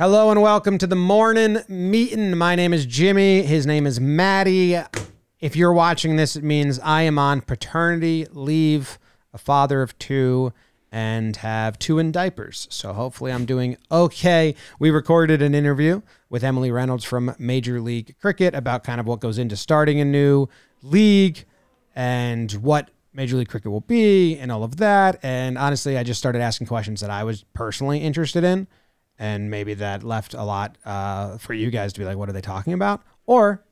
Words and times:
Hello 0.00 0.30
and 0.30 0.40
welcome 0.40 0.78
to 0.78 0.86
the 0.86 0.96
morning 0.96 1.58
meeting. 1.68 2.34
My 2.34 2.54
name 2.54 2.72
is 2.72 2.86
Jimmy. 2.86 3.42
His 3.42 3.66
name 3.66 3.86
is 3.86 4.00
Maddie. 4.00 4.80
If 5.40 5.56
you're 5.56 5.74
watching 5.74 6.16
this, 6.16 6.36
it 6.36 6.42
means 6.42 6.78
I 6.78 7.02
am 7.02 7.18
on 7.18 7.42
paternity 7.42 8.26
leave, 8.30 8.98
a 9.34 9.36
father 9.36 9.82
of 9.82 9.98
two, 9.98 10.54
and 10.90 11.36
have 11.36 11.78
two 11.78 11.98
in 11.98 12.12
diapers. 12.12 12.66
So 12.70 12.94
hopefully 12.94 13.30
I'm 13.30 13.44
doing 13.44 13.76
okay. 13.92 14.54
We 14.78 14.88
recorded 14.88 15.42
an 15.42 15.54
interview 15.54 16.00
with 16.30 16.44
Emily 16.44 16.70
Reynolds 16.70 17.04
from 17.04 17.34
Major 17.38 17.78
League 17.78 18.16
Cricket 18.22 18.54
about 18.54 18.84
kind 18.84 19.00
of 19.00 19.06
what 19.06 19.20
goes 19.20 19.36
into 19.36 19.54
starting 19.54 20.00
a 20.00 20.04
new 20.06 20.46
league 20.82 21.44
and 21.94 22.50
what 22.52 22.90
Major 23.12 23.36
League 23.36 23.50
Cricket 23.50 23.70
will 23.70 23.82
be 23.82 24.38
and 24.38 24.50
all 24.50 24.64
of 24.64 24.78
that. 24.78 25.20
And 25.22 25.58
honestly, 25.58 25.98
I 25.98 26.04
just 26.04 26.20
started 26.20 26.40
asking 26.40 26.68
questions 26.68 27.02
that 27.02 27.10
I 27.10 27.22
was 27.22 27.44
personally 27.52 27.98
interested 27.98 28.44
in. 28.44 28.66
And 29.20 29.50
maybe 29.50 29.74
that 29.74 30.02
left 30.02 30.32
a 30.32 30.42
lot 30.42 30.78
uh, 30.86 31.36
for 31.36 31.52
you 31.52 31.70
guys 31.70 31.92
to 31.92 32.00
be 32.00 32.06
like, 32.06 32.16
what 32.16 32.30
are 32.30 32.32
they 32.32 32.40
talking 32.40 32.72
about? 32.72 33.02
Or 33.26 33.62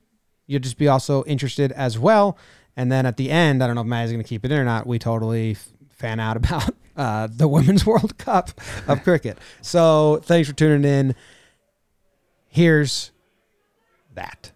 you'd 0.47 0.62
just 0.62 0.77
be 0.77 0.88
also 0.88 1.24
interested 1.24 1.73
as 1.73 1.98
well. 1.98 2.37
And 2.77 2.93
then 2.93 3.07
at 3.07 3.16
the 3.16 3.30
end, 3.30 3.65
I 3.65 3.66
don't 3.66 3.74
know 3.74 3.80
if 3.80 3.87
Maddie's 3.87 4.12
going 4.12 4.23
to 4.23 4.29
keep 4.29 4.45
it 4.45 4.52
in 4.52 4.59
or 4.59 4.65
not. 4.65 4.87
We 4.87 4.98
totally 4.98 5.57
fan 5.88 6.21
out 6.21 6.37
about 6.43 6.74
uh, 6.98 7.29
the 7.30 7.48
Women's 7.48 7.87
World 7.87 8.19
Cup 8.19 8.51
of 8.87 9.02
cricket. 9.02 9.38
So 9.62 10.21
thanks 10.23 10.51
for 10.51 10.55
tuning 10.55 10.84
in. 10.84 11.15
Here's 12.49 13.10
that. 14.15 14.52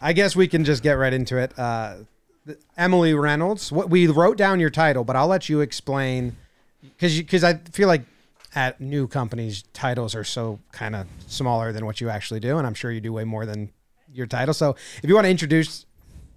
I 0.00 0.12
guess 0.12 0.34
we 0.34 0.48
can 0.48 0.64
just 0.64 0.82
get 0.82 0.94
right 0.94 1.12
into 1.12 1.36
it. 1.36 1.56
Uh, 1.56 1.98
Emily 2.76 3.14
Reynolds. 3.14 3.70
What 3.70 3.90
we 3.90 4.08
wrote 4.08 4.36
down 4.36 4.58
your 4.58 4.70
title, 4.70 5.04
but 5.04 5.14
I'll 5.14 5.28
let 5.28 5.48
you 5.48 5.60
explain 5.60 6.36
because 6.82 7.16
because 7.16 7.44
I 7.44 7.54
feel 7.54 7.86
like 7.86 8.02
at 8.54 8.80
new 8.80 9.06
companies 9.06 9.62
titles 9.72 10.14
are 10.14 10.24
so 10.24 10.58
kind 10.72 10.96
of 10.96 11.06
smaller 11.26 11.72
than 11.72 11.86
what 11.86 12.00
you 12.00 12.08
actually 12.08 12.40
do, 12.40 12.58
and 12.58 12.66
I'm 12.66 12.74
sure 12.74 12.90
you 12.90 13.00
do 13.00 13.12
way 13.12 13.24
more 13.24 13.46
than 13.46 13.70
your 14.12 14.26
title. 14.26 14.54
So 14.54 14.76
if 15.02 15.08
you 15.08 15.14
want 15.14 15.26
to 15.26 15.30
introduce 15.30 15.86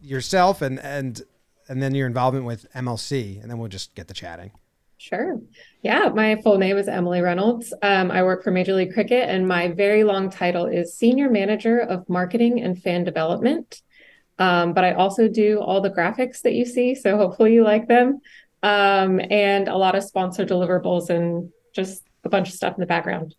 yourself 0.02 0.61
and 0.61 0.80
and 0.80 1.22
and 1.67 1.81
then 1.81 1.95
your 1.95 2.08
involvement 2.08 2.45
with 2.45 2.72
MLC, 2.73 3.42
and 3.42 3.50
then 3.50 3.58
we'll 3.58 3.70
just 3.70 3.95
get 3.95 4.08
the 4.08 4.14
chatting. 4.14 4.52
Sure. 4.97 5.39
Yeah, 5.81 6.09
my 6.16 6.42
full 6.42 6.58
name 6.58 6.78
is 6.78 6.88
Emily 6.88 7.22
Reynolds. 7.22 7.73
Um, 7.81 8.09
I 8.09 8.23
work 8.23 8.44
for 8.44 8.52
Major 8.52 8.73
League 8.73 8.94
Cricket, 8.94 9.30
and 9.30 9.48
my 9.48 9.70
very 9.70 10.03
long 10.03 10.30
title 10.30 10.66
is 10.66 10.94
Senior 10.94 11.30
Manager 11.30 11.80
of 11.80 12.08
Marketing 12.08 12.61
and 12.61 12.81
Fan 12.81 13.03
Development. 13.03 13.81
Um, 14.39 14.73
but 14.73 14.83
I 14.83 14.94
also 14.94 15.27
do 15.27 15.59
all 15.59 15.81
the 15.81 15.89
graphics 15.89 16.42
that 16.44 16.53
you 16.53 16.66
see, 16.66 16.95
so 16.95 17.17
hopefully 17.17 17.53
you 17.53 17.64
like 17.64 17.88
them, 17.88 18.22
um, 18.61 19.20
and 19.30 19.67
a 19.67 19.75
lot 19.75 19.95
of 19.95 20.03
sponsor 20.03 20.45
deliverables 20.45 21.09
and 21.09 21.52
just 21.73 22.03
a 22.23 22.29
bunch 22.29 22.49
of 22.49 22.55
stuff 22.55 22.75
in 22.75 22.79
the 22.79 22.85
background. 22.85 23.35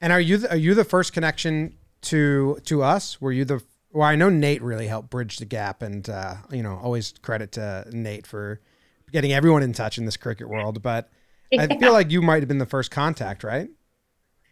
And 0.00 0.12
are 0.12 0.20
you 0.20 0.38
the, 0.38 0.50
are 0.50 0.56
you 0.56 0.74
the 0.74 0.84
first 0.84 1.12
connection 1.12 1.74
to 2.02 2.58
to 2.64 2.82
us? 2.82 3.20
Were 3.20 3.32
you 3.32 3.44
the 3.44 3.62
well? 3.92 4.08
I 4.08 4.16
know 4.16 4.28
Nate 4.28 4.62
really 4.62 4.86
helped 4.86 5.10
bridge 5.10 5.38
the 5.38 5.44
gap, 5.44 5.82
and 5.82 6.08
uh, 6.08 6.36
you 6.50 6.62
know, 6.62 6.78
always 6.82 7.14
credit 7.22 7.52
to 7.52 7.86
Nate 7.90 8.26
for 8.26 8.60
getting 9.10 9.32
everyone 9.32 9.62
in 9.62 9.72
touch 9.72 9.98
in 9.98 10.04
this 10.04 10.16
cricket 10.16 10.48
world. 10.48 10.82
But 10.82 11.10
yeah. 11.50 11.66
I 11.68 11.78
feel 11.78 11.92
like 11.92 12.10
you 12.10 12.22
might 12.22 12.42
have 12.42 12.48
been 12.48 12.58
the 12.58 12.66
first 12.66 12.90
contact, 12.90 13.42
right? 13.42 13.68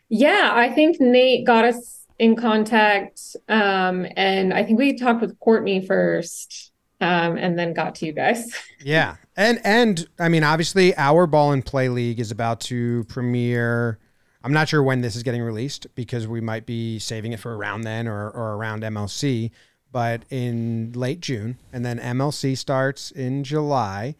Yeah, 0.08 0.52
I 0.54 0.70
think 0.70 1.00
Nate 1.00 1.46
got 1.46 1.64
us 1.64 2.06
in 2.18 2.36
contact, 2.36 3.20
um, 3.48 4.06
and 4.16 4.54
I 4.54 4.64
think 4.64 4.78
we 4.78 4.98
talked 4.98 5.20
with 5.20 5.38
Courtney 5.38 5.84
first, 5.84 6.72
um, 7.00 7.36
and 7.36 7.58
then 7.58 7.74
got 7.74 7.96
to 7.96 8.06
you 8.06 8.12
guys. 8.12 8.52
yeah, 8.80 9.16
and 9.36 9.60
and 9.64 10.08
I 10.18 10.28
mean, 10.28 10.42
obviously, 10.42 10.96
our 10.96 11.26
ball 11.26 11.52
in 11.52 11.62
play 11.62 11.88
league 11.88 12.18
is 12.18 12.30
about 12.30 12.60
to 12.62 13.04
premiere. 13.04 13.98
I'm 14.42 14.52
not 14.52 14.68
sure 14.68 14.82
when 14.82 15.00
this 15.00 15.16
is 15.16 15.22
getting 15.22 15.42
released 15.42 15.86
because 15.94 16.26
we 16.26 16.40
might 16.40 16.66
be 16.66 16.98
saving 16.98 17.32
it 17.32 17.40
for 17.40 17.56
around 17.56 17.82
then 17.82 18.06
or, 18.06 18.30
or 18.30 18.54
around 18.54 18.82
MLC, 18.82 19.50
but 19.90 20.22
in 20.30 20.92
late 20.94 21.20
June, 21.20 21.58
and 21.72 21.84
then 21.84 21.98
MLC 21.98 22.56
starts 22.56 23.10
in 23.10 23.44
July. 23.44 24.14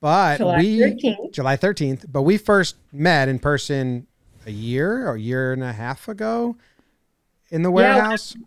But 0.00 0.38
July 0.38 0.58
we 0.58 0.78
13th. 0.78 1.32
July 1.32 1.56
13th, 1.56 2.06
but 2.10 2.22
we 2.22 2.38
first 2.38 2.76
met 2.92 3.28
in 3.28 3.38
person 3.38 4.06
a 4.46 4.50
year 4.50 5.08
or 5.08 5.14
a 5.14 5.20
year 5.20 5.52
and 5.52 5.62
a 5.62 5.72
half 5.72 6.08
ago 6.08 6.56
in 7.50 7.62
the 7.62 7.70
warehouse. 7.70 8.34
Yeah, 8.36 8.44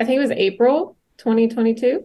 I 0.00 0.04
think 0.04 0.16
it 0.16 0.20
was 0.20 0.30
April 0.32 0.96
2022. 1.18 2.04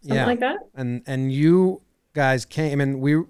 Something 0.00 0.16
yeah. 0.16 0.26
like 0.26 0.40
that. 0.40 0.58
And 0.74 1.02
and 1.06 1.32
you 1.32 1.82
guys 2.18 2.44
came 2.44 2.80
and 2.80 3.00
we 3.00 3.22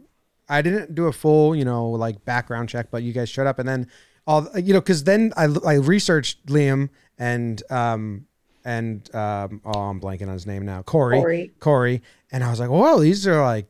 I 0.49 0.62
didn't 0.62 0.94
do 0.94 1.09
a 1.09 1.12
full, 1.12 1.54
you 1.54 1.65
know, 1.65 1.91
like 1.91 2.25
background 2.25 2.71
check, 2.71 2.91
but 2.91 3.03
you 3.03 3.12
guys 3.12 3.28
showed 3.28 3.47
up 3.47 3.59
and 3.59 3.69
then 3.69 3.87
all 4.26 4.49
you 4.59 4.72
know 4.72 4.81
cuz 4.81 5.04
then 5.04 5.32
I 5.37 5.44
I 5.66 5.75
researched 5.75 6.47
Liam 6.47 6.88
and 7.19 7.62
um 7.71 8.26
and 8.65 9.15
um 9.15 9.60
oh 9.66 9.78
I'm 9.91 10.00
blanking 10.00 10.28
on 10.28 10.32
his 10.32 10.47
name 10.47 10.65
now. 10.65 10.81
Corey. 10.82 11.21
Corey. 11.21 11.53
Corey 11.60 12.03
and 12.32 12.43
I 12.43 12.50
was 12.50 12.60
like, 12.60 12.71
"Whoa, 12.71 12.99
these 13.00 13.26
are 13.26 13.43
like 13.43 13.66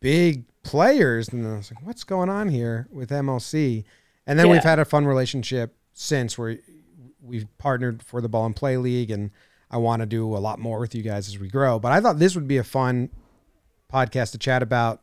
big 0.00 0.44
players." 0.62 1.28
And 1.28 1.44
then 1.44 1.52
I 1.52 1.56
was 1.58 1.70
like, 1.70 1.84
"What's 1.86 2.04
going 2.04 2.30
on 2.30 2.48
here 2.48 2.88
with 2.90 3.10
MLC?" 3.10 3.84
And 4.26 4.38
then 4.38 4.46
yeah. 4.46 4.52
we've 4.52 4.64
had 4.64 4.78
a 4.78 4.86
fun 4.86 5.04
relationship 5.04 5.76
since 5.92 6.38
where 6.38 6.58
we've 7.22 7.46
partnered 7.58 8.02
for 8.02 8.22
the 8.22 8.28
Ball 8.28 8.46
in 8.46 8.54
Play 8.54 8.78
League, 8.78 9.10
and 9.10 9.30
I 9.70 9.76
want 9.76 10.00
to 10.00 10.06
do 10.06 10.34
a 10.34 10.40
lot 10.48 10.58
more 10.58 10.78
with 10.78 10.94
you 10.94 11.02
guys 11.02 11.28
as 11.28 11.38
we 11.38 11.48
grow. 11.48 11.78
But 11.78 11.92
I 11.92 12.00
thought 12.00 12.18
this 12.18 12.34
would 12.34 12.48
be 12.48 12.56
a 12.56 12.64
fun 12.64 13.10
podcast 13.92 14.32
to 14.32 14.38
chat 14.38 14.62
about 14.62 15.00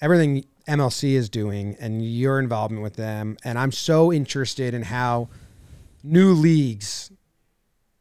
everything 0.00 0.44
MLC 0.68 1.12
is 1.12 1.28
doing 1.28 1.76
and 1.78 2.04
your 2.04 2.38
involvement 2.38 2.82
with 2.82 2.96
them. 2.96 3.36
And 3.44 3.58
I'm 3.58 3.72
so 3.72 4.12
interested 4.12 4.74
in 4.74 4.82
how 4.82 5.28
new 6.02 6.32
leagues 6.32 7.10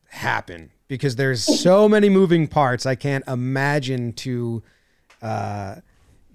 happen 0.10 0.72
because 0.88 1.16
there's 1.16 1.44
so 1.44 1.88
many 1.90 2.10
moving 2.10 2.48
parts. 2.48 2.86
I 2.86 2.96
can't 2.96 3.28
imagine 3.28 4.14
to, 4.14 4.64
uh, 5.22 5.76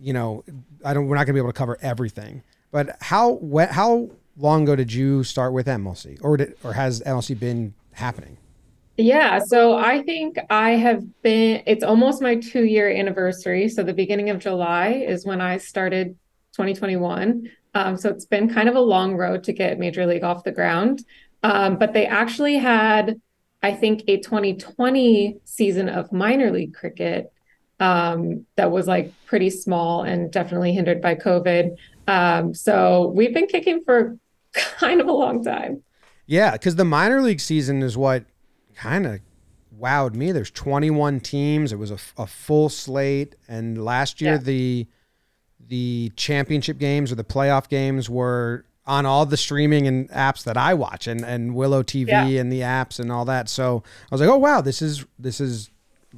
you 0.00 0.12
know, 0.12 0.44
I 0.84 0.94
don't. 0.94 1.06
We're 1.06 1.16
not 1.16 1.26
going 1.26 1.34
to 1.34 1.41
be 1.41 1.41
able 1.41 1.52
to 1.52 1.58
cover 1.58 1.78
everything. 1.81 2.42
But 2.70 2.97
how 3.00 3.41
how 3.70 4.10
long 4.37 4.62
ago 4.62 4.76
did 4.76 4.92
you 4.92 5.25
start 5.25 5.52
with 5.52 5.66
MLC, 5.66 6.19
or 6.22 6.37
did, 6.37 6.54
or 6.62 6.72
has 6.75 7.00
MLC 7.02 7.38
been 7.38 7.75
happening? 7.92 8.38
Yeah, 9.00 9.38
so 9.38 9.77
I 9.77 10.03
think 10.03 10.37
I 10.50 10.71
have 10.72 11.22
been, 11.22 11.62
it's 11.66 11.83
almost 11.83 12.21
my 12.21 12.37
two 12.37 12.65
year 12.65 12.91
anniversary. 12.91 13.69
So 13.69 13.83
the 13.83 13.94
beginning 13.94 14.31
of 14.31 14.38
July 14.38 14.88
is 14.88 15.25
when 15.25 15.41
I 15.41 15.56
started 15.56 16.19
2021. 16.53 17.50
Um, 17.75 17.97
so 17.97 18.11
it's 18.11 18.27
been 18.27 18.53
kind 18.53 18.69
of 18.69 18.75
a 18.75 18.81
long 18.81 19.16
road 19.16 19.44
to 19.44 19.53
get 19.53 19.78
Major 19.78 20.06
League 20.06 20.25
off 20.25 20.44
the 20.44 20.53
ground. 20.53 21.05
Um, 21.43 21.78
but 21.78 21.94
they 21.94 22.06
actually 22.06 22.56
had, 22.56 23.21
I 23.62 23.72
think, 23.72 24.03
a 24.06 24.19
2020 24.19 25.38
season 25.44 25.88
of 25.88 26.12
minor 26.12 26.50
league 26.50 26.75
cricket 26.75 27.32
um, 27.78 28.44
that 28.56 28.71
was 28.71 28.87
like 28.87 29.12
pretty 29.25 29.49
small 29.49 30.03
and 30.03 30.31
definitely 30.31 30.75
hindered 30.75 31.00
by 31.00 31.15
COVID. 31.15 31.77
Um, 32.06 32.53
so 32.53 33.12
we've 33.15 33.32
been 33.32 33.47
kicking 33.47 33.82
for 33.84 34.19
kind 34.53 35.00
of 35.00 35.06
a 35.06 35.12
long 35.12 35.43
time. 35.43 35.82
Yeah, 36.27 36.53
because 36.53 36.77
the 36.77 36.84
minor 36.84 37.22
league 37.22 37.41
season 37.41 37.82
is 37.82 37.97
what 37.97 38.25
kind 38.80 39.06
of 39.06 39.20
wowed 39.78 40.14
me. 40.14 40.32
There's 40.32 40.50
21 40.50 41.20
teams. 41.20 41.72
It 41.72 41.76
was 41.76 41.91
a, 41.91 41.98
a 42.16 42.26
full 42.26 42.68
slate, 42.68 43.36
and 43.46 43.84
last 43.84 44.20
year 44.20 44.34
yeah. 44.34 44.38
the 44.38 44.86
the 45.68 46.10
championship 46.16 46.78
games 46.78 47.12
or 47.12 47.14
the 47.14 47.24
playoff 47.24 47.69
games 47.69 48.10
were 48.10 48.64
on 48.86 49.06
all 49.06 49.24
the 49.24 49.36
streaming 49.36 49.86
and 49.86 50.10
apps 50.10 50.42
that 50.44 50.56
I 50.56 50.74
watch, 50.74 51.06
and 51.06 51.24
and 51.24 51.54
Willow 51.54 51.82
TV 51.82 52.08
yeah. 52.08 52.40
and 52.40 52.50
the 52.50 52.60
apps 52.60 52.98
and 52.98 53.12
all 53.12 53.24
that. 53.26 53.48
So 53.48 53.82
I 54.10 54.14
was 54.14 54.20
like, 54.20 54.30
oh 54.30 54.38
wow, 54.38 54.60
this 54.60 54.80
is 54.80 55.04
this 55.19 55.40
is 55.40 55.70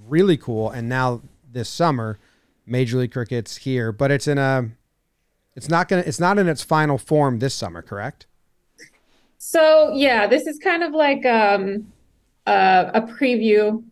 really 0.07 0.37
cool. 0.37 0.71
And 0.71 0.89
now 0.89 1.21
this 1.51 1.69
summer, 1.69 2.19
Major 2.65 2.99
League 2.99 3.13
Cricket's 3.13 3.59
here, 3.59 3.93
but 3.93 4.11
it's 4.11 4.29
in 4.29 4.39
a 4.39 4.71
it's 5.57 5.69
not 5.69 5.89
gonna 5.89 6.05
it's 6.07 6.21
not 6.21 6.39
in 6.39 6.49
its 6.49 6.63
final 6.63 6.97
form 6.97 7.41
this 7.41 7.55
summer, 7.55 7.83
correct? 7.83 8.27
So 9.37 9.93
yeah, 9.95 10.29
this 10.29 10.47
is 10.47 10.59
kind 10.59 10.85
of 10.85 10.93
like 10.93 11.27
um 11.27 11.93
uh, 12.47 12.91
a 12.95 13.03
preview, 13.03 13.85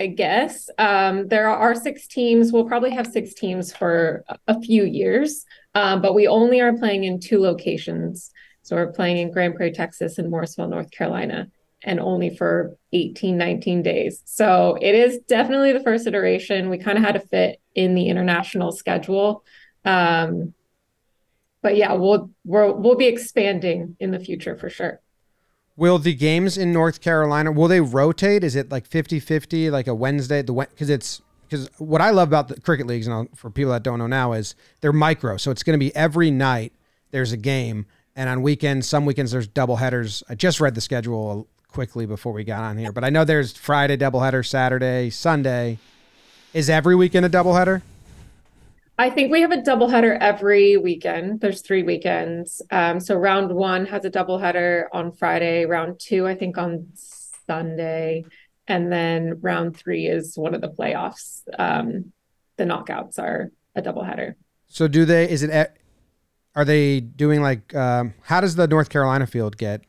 I 0.00 0.06
guess. 0.06 0.70
Um, 0.78 1.28
there 1.28 1.48
are 1.48 1.74
six 1.74 2.06
teams. 2.06 2.52
We'll 2.52 2.66
probably 2.66 2.90
have 2.90 3.06
six 3.06 3.34
teams 3.34 3.74
for 3.74 4.24
a 4.46 4.60
few 4.60 4.84
years, 4.84 5.44
um, 5.74 6.00
but 6.00 6.14
we 6.14 6.28
only 6.28 6.60
are 6.60 6.76
playing 6.76 7.04
in 7.04 7.20
two 7.20 7.40
locations. 7.40 8.30
So 8.62 8.76
we're 8.76 8.92
playing 8.92 9.16
in 9.18 9.32
Grand 9.32 9.54
Prairie, 9.54 9.72
Texas, 9.72 10.18
and 10.18 10.30
Morrisville, 10.30 10.68
North 10.68 10.90
Carolina, 10.90 11.48
and 11.82 11.98
only 11.98 12.36
for 12.36 12.76
18, 12.92 13.36
19 13.38 13.82
days. 13.82 14.22
So 14.26 14.78
it 14.80 14.94
is 14.94 15.20
definitely 15.26 15.72
the 15.72 15.82
first 15.82 16.06
iteration. 16.06 16.68
We 16.68 16.78
kind 16.78 16.98
of 16.98 17.04
had 17.04 17.14
to 17.14 17.20
fit 17.20 17.60
in 17.74 17.94
the 17.94 18.08
international 18.08 18.72
schedule. 18.72 19.44
Um, 19.84 20.54
but 21.62 21.76
yeah, 21.76 21.92
we'll 21.94 22.30
we'll 22.44 22.74
we'll 22.74 22.96
be 22.96 23.06
expanding 23.06 23.96
in 23.98 24.10
the 24.10 24.20
future 24.20 24.56
for 24.56 24.70
sure. 24.70 25.00
Will 25.78 26.00
the 26.00 26.12
games 26.12 26.58
in 26.58 26.72
North 26.72 27.00
Carolina 27.00 27.52
will 27.52 27.68
they 27.68 27.80
rotate? 27.80 28.42
Is 28.42 28.56
it 28.56 28.68
like 28.68 28.90
50-50 28.90 29.70
like 29.70 29.86
a 29.86 29.94
Wednesday 29.94 30.42
the 30.42 30.52
cuz 30.76 30.90
it's 30.90 31.22
because 31.48 31.70
what 31.78 32.00
I 32.00 32.10
love 32.10 32.26
about 32.28 32.48
the 32.48 32.60
cricket 32.60 32.88
leagues 32.88 33.06
and 33.06 33.28
for 33.38 33.48
people 33.48 33.70
that 33.70 33.84
don't 33.84 34.00
know 34.00 34.08
now 34.08 34.32
is 34.32 34.56
they're 34.80 34.92
micro. 34.92 35.36
So 35.36 35.52
it's 35.52 35.62
going 35.62 35.78
to 35.78 35.82
be 35.82 35.94
every 35.94 36.32
night 36.32 36.72
there's 37.12 37.30
a 37.30 37.36
game 37.36 37.86
and 38.16 38.28
on 38.28 38.42
weekends, 38.42 38.88
some 38.88 39.06
weekends 39.06 39.30
there's 39.30 39.46
double 39.46 39.76
headers. 39.76 40.24
I 40.28 40.34
just 40.34 40.60
read 40.60 40.74
the 40.74 40.80
schedule 40.80 41.46
quickly 41.68 42.06
before 42.06 42.32
we 42.32 42.42
got 42.42 42.64
on 42.64 42.76
here, 42.76 42.90
but 42.90 43.04
I 43.04 43.10
know 43.10 43.24
there's 43.24 43.56
Friday 43.56 43.96
double 43.96 44.20
header, 44.20 44.42
Saturday, 44.42 45.10
Sunday. 45.10 45.78
Is 46.52 46.68
every 46.68 46.96
weekend 46.96 47.24
a 47.24 47.30
doubleheader? 47.30 47.82
I 49.00 49.10
think 49.10 49.30
we 49.30 49.42
have 49.42 49.52
a 49.52 49.58
doubleheader 49.58 50.18
every 50.20 50.76
weekend. 50.76 51.40
There's 51.40 51.62
three 51.62 51.84
weekends. 51.84 52.60
Um, 52.72 52.98
so 52.98 53.14
round 53.14 53.52
one 53.52 53.86
has 53.86 54.04
a 54.04 54.10
doubleheader 54.10 54.86
on 54.92 55.12
Friday. 55.12 55.66
Round 55.66 56.00
two, 56.00 56.26
I 56.26 56.34
think, 56.34 56.58
on 56.58 56.88
Sunday, 57.46 58.24
and 58.66 58.92
then 58.92 59.38
round 59.40 59.76
three 59.76 60.06
is 60.06 60.36
one 60.36 60.52
of 60.52 60.60
the 60.60 60.68
playoffs. 60.68 61.42
Um, 61.56 62.12
the 62.56 62.64
knockouts 62.64 63.20
are 63.20 63.52
a 63.76 63.82
doubleheader. 63.82 64.34
So 64.66 64.88
do 64.88 65.04
they? 65.04 65.30
Is 65.30 65.44
it? 65.44 65.78
Are 66.56 66.64
they 66.64 66.98
doing 66.98 67.40
like? 67.40 67.72
Um, 67.76 68.14
how 68.22 68.40
does 68.40 68.56
the 68.56 68.66
North 68.66 68.88
Carolina 68.88 69.28
field 69.28 69.56
get 69.56 69.82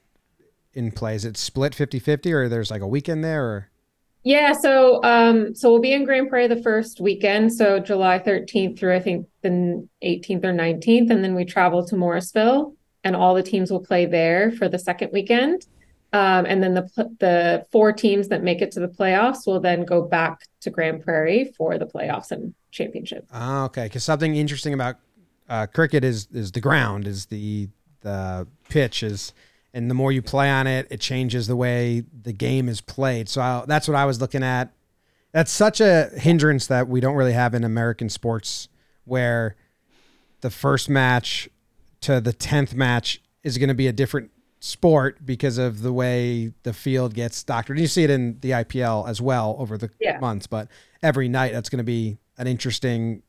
in 0.74 0.92
play? 0.92 1.16
Is 1.16 1.26
it 1.26 1.36
split 1.36 1.74
50-50 1.74 2.32
or 2.32 2.48
there's 2.48 2.70
like 2.70 2.84
a 2.84 2.88
weekend 2.88 3.24
there? 3.24 3.44
Or 3.44 3.70
yeah, 4.30 4.54
so 4.54 5.04
um, 5.04 5.56
so 5.56 5.72
we'll 5.72 5.82
be 5.82 5.92
in 5.92 6.04
Grand 6.04 6.30
Prairie 6.30 6.46
the 6.46 6.62
first 6.62 7.02
weekend, 7.02 7.52
so 7.52 7.80
July 7.80 8.20
13th 8.20 8.78
through 8.78 8.96
I 8.96 9.00
think 9.00 9.26
the 9.42 9.88
18th 10.04 10.44
or 10.46 10.54
19th, 10.54 11.10
and 11.10 11.24
then 11.24 11.34
we 11.34 11.46
travel 11.46 11.84
to 11.88 11.96
Morrisville, 11.96 12.76
and 13.04 13.16
all 13.16 13.34
the 13.34 13.42
teams 13.42 13.72
will 13.72 13.84
play 13.84 14.06
there 14.06 14.52
for 14.52 14.70
the 14.70 14.78
second 14.78 15.10
weekend. 15.12 15.66
Um, 16.14 16.46
and 16.46 16.62
then 16.62 16.76
the 16.76 16.88
the 17.20 17.66
four 17.72 17.92
teams 17.92 18.28
that 18.28 18.44
make 18.44 18.62
it 18.62 18.72
to 18.74 18.80
the 18.80 18.88
playoffs 18.88 19.48
will 19.48 19.60
then 19.60 19.84
go 19.84 20.04
back 20.04 20.42
to 20.62 20.70
Grand 20.70 21.04
Prairie 21.04 21.52
for 21.58 21.80
the 21.80 21.88
playoffs 21.88 22.30
and 22.30 22.54
championship. 22.70 23.26
Ah, 23.32 23.66
okay. 23.66 23.86
Because 23.86 24.04
something 24.04 24.36
interesting 24.36 24.76
about 24.76 24.98
uh, 25.50 25.66
cricket 25.66 26.04
is 26.04 26.28
is 26.32 26.52
the 26.52 26.62
ground, 26.62 27.08
is 27.08 27.26
the 27.26 27.68
the 28.02 28.48
pitch 28.70 29.02
is 29.02 29.34
and 29.74 29.90
the 29.90 29.94
more 29.94 30.12
you 30.12 30.22
play 30.22 30.50
on 30.50 30.68
it, 30.68 30.88
it 30.90 31.00
changes 31.00 31.48
the 31.48 31.56
way 31.56 32.04
the 32.24 32.34
game 32.34 32.68
is 32.68 32.82
played. 32.82 33.30
So 33.30 33.42
I, 33.42 33.64
that's 33.68 33.88
what 33.88 33.96
I 33.96 34.06
was 34.06 34.20
looking 34.20 34.44
at. 34.44 34.74
That's 35.32 35.52
such 35.52 35.80
a 35.80 36.10
hindrance 36.16 36.68
that 36.68 36.88
we 36.88 37.02
don't 37.02 37.16
really 37.16 37.34
have 37.34 37.54
in 37.54 37.64
American 37.64 38.10
sports, 38.10 38.68
where 39.06 39.56
the 40.42 40.50
first 40.50 40.90
match 40.90 41.50
to 42.02 42.20
the 42.20 42.34
tenth 42.34 42.74
match 42.74 43.22
is 43.44 43.58
going 43.58 43.70
to 43.70 43.76
be 43.76 43.88
a 43.88 43.94
different 43.94 44.32
sport 44.60 45.26
because 45.26 45.58
of 45.58 45.82
the 45.82 45.94
way 45.94 46.52
the 46.64 46.74
field 46.74 47.14
gets 47.14 47.44
doctored. 47.44 47.78
And 47.78 47.82
you 47.82 47.88
see 47.88 48.04
it 48.04 48.10
in 48.10 48.40
the 48.42 48.52
IPL 48.52 49.08
as 49.08 49.22
well 49.22 49.56
over 49.60 49.78
the 49.78 49.90
yeah. 50.00 50.20
months, 50.20 50.48
but 50.48 50.68
every 51.02 51.30
night 51.30 51.54
that's 51.54 51.70
going 51.70 51.78
to 51.78 51.84
be 51.84 52.18
an 52.38 52.48
interesting 52.48 53.22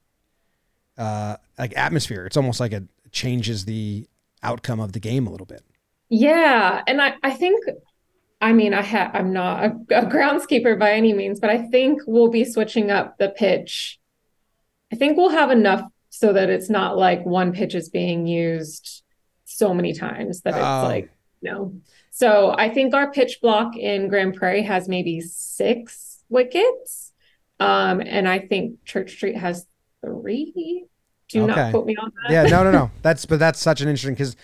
uh, 0.97 1.37
like 1.59 1.77
atmosphere. 1.77 2.27
It's 2.27 2.37
almost 2.37 2.61
like 2.61 2.73
it 2.73 2.85
changes 3.13 3.65
the 3.65 4.07
outcome 4.43 4.81
of 4.81 4.93
the 4.93 5.01
game 5.01 5.27
a 5.27 5.31
little 5.31 5.47
bit. 5.47 5.63
Yeah, 6.11 6.83
and 6.87 7.01
I 7.01 7.15
I 7.23 7.31
think 7.31 7.65
I 8.41 8.53
mean 8.53 8.75
I 8.75 8.83
ha- 8.83 9.13
I'm 9.15 9.33
not 9.33 9.65
a, 9.65 9.69
a 9.91 10.07
groundskeeper 10.07 10.79
by 10.79 10.93
any 10.93 11.15
means, 11.15 11.41
but 11.41 11.51
I 11.51 11.59
think 11.69 12.03
we'll 12.07 12.31
be 12.31 12.45
switching 12.45 12.91
up 12.91 13.17
the 13.19 13.31
pitch. 13.31 13.99
I 14.93 14.97
think 14.97 15.17
we'll 15.17 15.31
have 15.31 15.51
enough 15.51 15.83
so 16.11 16.33
that 16.33 16.51
it's 16.51 16.69
not 16.69 16.99
like 16.99 17.25
one 17.25 17.53
pitch 17.53 17.75
is 17.75 17.89
being 17.89 18.27
used 18.27 19.03
so 19.45 19.73
many 19.73 19.93
times 19.93 20.41
that 20.43 20.55
it's 20.55 20.59
oh. 20.59 20.83
like 20.83 21.11
no. 21.41 21.81
So 22.11 22.55
I 22.59 22.69
think 22.69 22.93
our 22.93 23.11
pitch 23.13 23.39
block 23.41 23.77
in 23.77 24.09
Grand 24.09 24.35
Prairie 24.35 24.63
has 24.63 24.89
maybe 24.89 25.21
six 25.21 26.23
wickets. 26.29 27.13
Um, 27.61 28.01
and 28.01 28.29
I 28.29 28.41
think 28.41 28.85
Church 28.85 29.13
Street 29.13 29.37
has 29.37 29.67
three. 30.05 30.85
Do 31.29 31.45
okay. 31.45 31.55
not 31.55 31.71
quote 31.71 31.87
me 31.87 31.97
on 31.97 32.11
that. 32.23 32.33
Yeah, 32.33 32.43
no, 32.45 32.65
no, 32.65 32.73
no. 32.73 32.91
That's 33.03 33.25
but 33.25 33.39
that's 33.39 33.61
such 33.61 33.81
an 33.81 33.89
interesting 33.89 34.15
because 34.15 34.35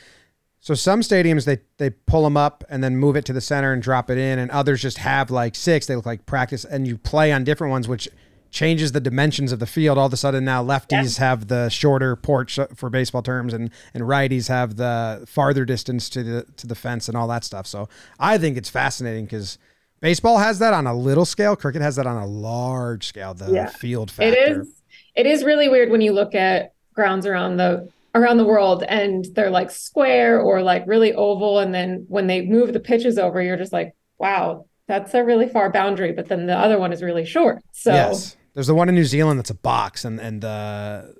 so 0.66 0.74
some 0.74 1.00
stadiums 1.00 1.44
they 1.44 1.58
they 1.76 1.90
pull 1.90 2.24
them 2.24 2.36
up 2.36 2.64
and 2.68 2.82
then 2.82 2.96
move 2.96 3.14
it 3.14 3.24
to 3.26 3.32
the 3.32 3.40
center 3.40 3.72
and 3.72 3.80
drop 3.80 4.10
it 4.10 4.18
in, 4.18 4.40
and 4.40 4.50
others 4.50 4.82
just 4.82 4.98
have 4.98 5.30
like 5.30 5.54
six. 5.54 5.86
They 5.86 5.94
look 5.94 6.06
like 6.06 6.26
practice, 6.26 6.64
and 6.64 6.88
you 6.88 6.98
play 6.98 7.30
on 7.30 7.44
different 7.44 7.70
ones, 7.70 7.86
which 7.86 8.08
changes 8.50 8.90
the 8.90 8.98
dimensions 8.98 9.52
of 9.52 9.60
the 9.60 9.66
field. 9.68 9.96
All 9.96 10.06
of 10.06 10.12
a 10.12 10.16
sudden 10.16 10.44
now 10.44 10.64
lefties 10.64 11.20
yeah. 11.20 11.24
have 11.24 11.46
the 11.46 11.68
shorter 11.68 12.16
porch 12.16 12.58
uh, 12.58 12.66
for 12.74 12.90
baseball 12.90 13.22
terms, 13.22 13.54
and 13.54 13.70
and 13.94 14.02
righties 14.02 14.48
have 14.48 14.74
the 14.74 15.24
farther 15.28 15.64
distance 15.64 16.10
to 16.10 16.24
the 16.24 16.42
to 16.56 16.66
the 16.66 16.74
fence 16.74 17.06
and 17.06 17.16
all 17.16 17.28
that 17.28 17.44
stuff. 17.44 17.68
So 17.68 17.88
I 18.18 18.36
think 18.36 18.56
it's 18.56 18.68
fascinating 18.68 19.26
because. 19.26 19.58
Baseball 20.00 20.36
has 20.36 20.58
that 20.58 20.74
on 20.74 20.86
a 20.86 20.94
little 20.94 21.24
scale. 21.24 21.56
Cricket 21.56 21.80
has 21.80 21.96
that 21.96 22.06
on 22.06 22.22
a 22.22 22.26
large 22.26 23.06
scale. 23.06 23.32
The 23.32 23.50
yeah. 23.50 23.66
field 23.68 24.10
factor. 24.10 24.38
It 24.38 24.58
is. 24.58 24.68
It 25.14 25.24
is 25.24 25.42
really 25.42 25.70
weird 25.70 25.90
when 25.90 26.02
you 26.02 26.12
look 26.12 26.34
at 26.34 26.74
grounds 26.92 27.24
around 27.24 27.56
the 27.56 27.88
around 28.16 28.38
the 28.38 28.44
world 28.44 28.82
and 28.82 29.26
they're 29.34 29.50
like 29.50 29.70
square 29.70 30.40
or 30.40 30.62
like 30.62 30.84
really 30.86 31.12
oval. 31.12 31.58
And 31.58 31.74
then 31.74 32.06
when 32.08 32.26
they 32.26 32.42
move 32.42 32.72
the 32.72 32.80
pitches 32.80 33.18
over 33.18 33.40
you're 33.42 33.56
just 33.56 33.72
like 33.72 33.94
wow 34.18 34.66
that's 34.88 35.14
a 35.14 35.24
really 35.24 35.48
far 35.48 35.70
boundary. 35.70 36.12
But 36.12 36.28
then 36.28 36.46
the 36.46 36.56
other 36.56 36.78
one 36.78 36.92
is 36.92 37.02
really 37.02 37.24
short. 37.24 37.62
So 37.72 37.92
yes. 37.92 38.36
There's 38.54 38.68
the 38.68 38.74
one 38.74 38.88
in 38.88 38.94
new 38.94 39.04
zealand 39.04 39.38
that's 39.38 39.50
a 39.50 39.54
box 39.54 40.04
and 40.04 40.18
and 40.20 40.40
the 40.40 41.14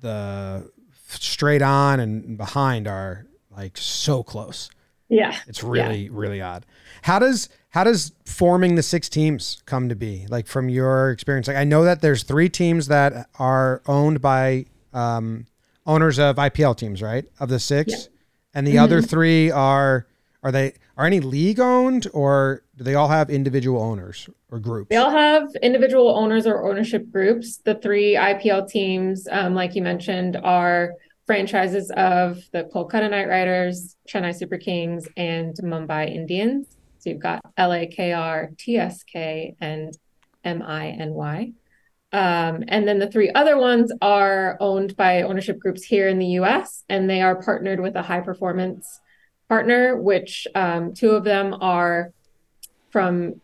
the 0.00 0.70
straight 1.08 1.62
on 1.62 2.00
and 2.00 2.36
behind 2.38 2.86
are 2.86 3.26
like 3.50 3.76
so 3.76 4.22
close. 4.22 4.70
Yeah. 5.08 5.36
It's 5.46 5.62
really 5.62 6.04
yeah. 6.04 6.10
really 6.12 6.40
odd. 6.40 6.64
How 7.02 7.18
does 7.18 7.48
how 7.70 7.84
does 7.84 8.12
forming 8.24 8.76
the 8.76 8.82
six 8.82 9.08
teams 9.08 9.62
come 9.66 9.88
to 9.88 9.96
be? 9.96 10.26
Like 10.28 10.46
from 10.46 10.68
your 10.68 11.10
experience 11.10 11.48
like 11.48 11.56
i 11.56 11.64
know 11.64 11.84
that 11.84 12.00
there's 12.00 12.22
three 12.22 12.48
teams 12.48 12.86
that 12.86 13.28
are 13.38 13.82
owned 13.86 14.20
by 14.20 14.66
um, 14.92 15.46
owners 15.88 16.20
of 16.20 16.36
IPL 16.36 16.76
teams, 16.76 17.02
right? 17.02 17.24
Of 17.40 17.48
the 17.48 17.58
six, 17.58 17.90
yeah. 17.90 17.98
and 18.54 18.66
the 18.66 18.72
mm-hmm. 18.72 18.84
other 18.84 19.02
three 19.02 19.50
are 19.50 20.06
are 20.44 20.52
they 20.52 20.74
are 20.96 21.06
any 21.06 21.18
league 21.18 21.58
owned 21.58 22.06
or 22.12 22.62
do 22.76 22.84
they 22.84 22.94
all 22.94 23.08
have 23.08 23.28
individual 23.28 23.82
owners 23.82 24.28
or 24.50 24.60
groups? 24.60 24.88
They 24.90 24.96
all 24.96 25.10
have 25.10 25.48
individual 25.62 26.16
owners 26.16 26.46
or 26.46 26.68
ownership 26.68 27.10
groups. 27.10 27.56
The 27.56 27.74
three 27.74 28.14
IPL 28.14 28.68
teams, 28.68 29.26
um, 29.30 29.54
like 29.54 29.74
you 29.74 29.82
mentioned, 29.82 30.36
are 30.36 30.92
franchises 31.26 31.90
of 31.96 32.42
the 32.52 32.64
Kolkata 32.72 33.10
Knight 33.10 33.28
Riders, 33.28 33.96
Chennai 34.08 34.34
Super 34.34 34.58
Kings, 34.58 35.08
and 35.16 35.54
Mumbai 35.56 36.14
Indians. 36.14 36.76
So 36.98 37.10
you've 37.10 37.20
got 37.20 37.40
LAKR, 37.58 38.56
TSK, 38.58 39.56
and 39.60 39.96
MINY. 40.44 41.54
Um, 42.12 42.64
and 42.68 42.88
then 42.88 42.98
the 42.98 43.10
three 43.10 43.30
other 43.30 43.58
ones 43.58 43.92
are 44.00 44.56
owned 44.60 44.96
by 44.96 45.22
ownership 45.22 45.58
groups 45.58 45.84
here 45.84 46.08
in 46.08 46.18
the 46.18 46.38
US, 46.40 46.84
and 46.88 47.08
they 47.08 47.20
are 47.20 47.42
partnered 47.42 47.80
with 47.80 47.96
a 47.96 48.02
high 48.02 48.20
performance 48.20 49.00
partner, 49.48 49.96
which 49.96 50.46
um, 50.54 50.94
two 50.94 51.10
of 51.10 51.24
them 51.24 51.54
are 51.60 52.12
from 52.90 53.40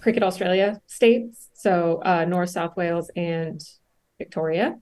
Cricket 0.00 0.22
Australia 0.22 0.80
states, 0.86 1.48
so 1.54 2.02
uh, 2.04 2.26
New 2.26 2.46
South 2.46 2.76
Wales, 2.76 3.10
and 3.16 3.62
Victoria. 4.18 4.78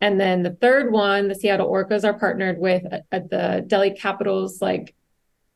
And 0.00 0.20
then 0.20 0.42
the 0.42 0.50
third 0.50 0.92
one, 0.92 1.28
the 1.28 1.34
Seattle 1.34 1.70
Orcas, 1.70 2.04
are 2.04 2.18
partnered 2.18 2.58
with 2.58 2.82
uh, 2.84 2.98
the 3.10 3.64
Delhi 3.66 3.92
Capitals 3.92 4.60
like 4.60 4.94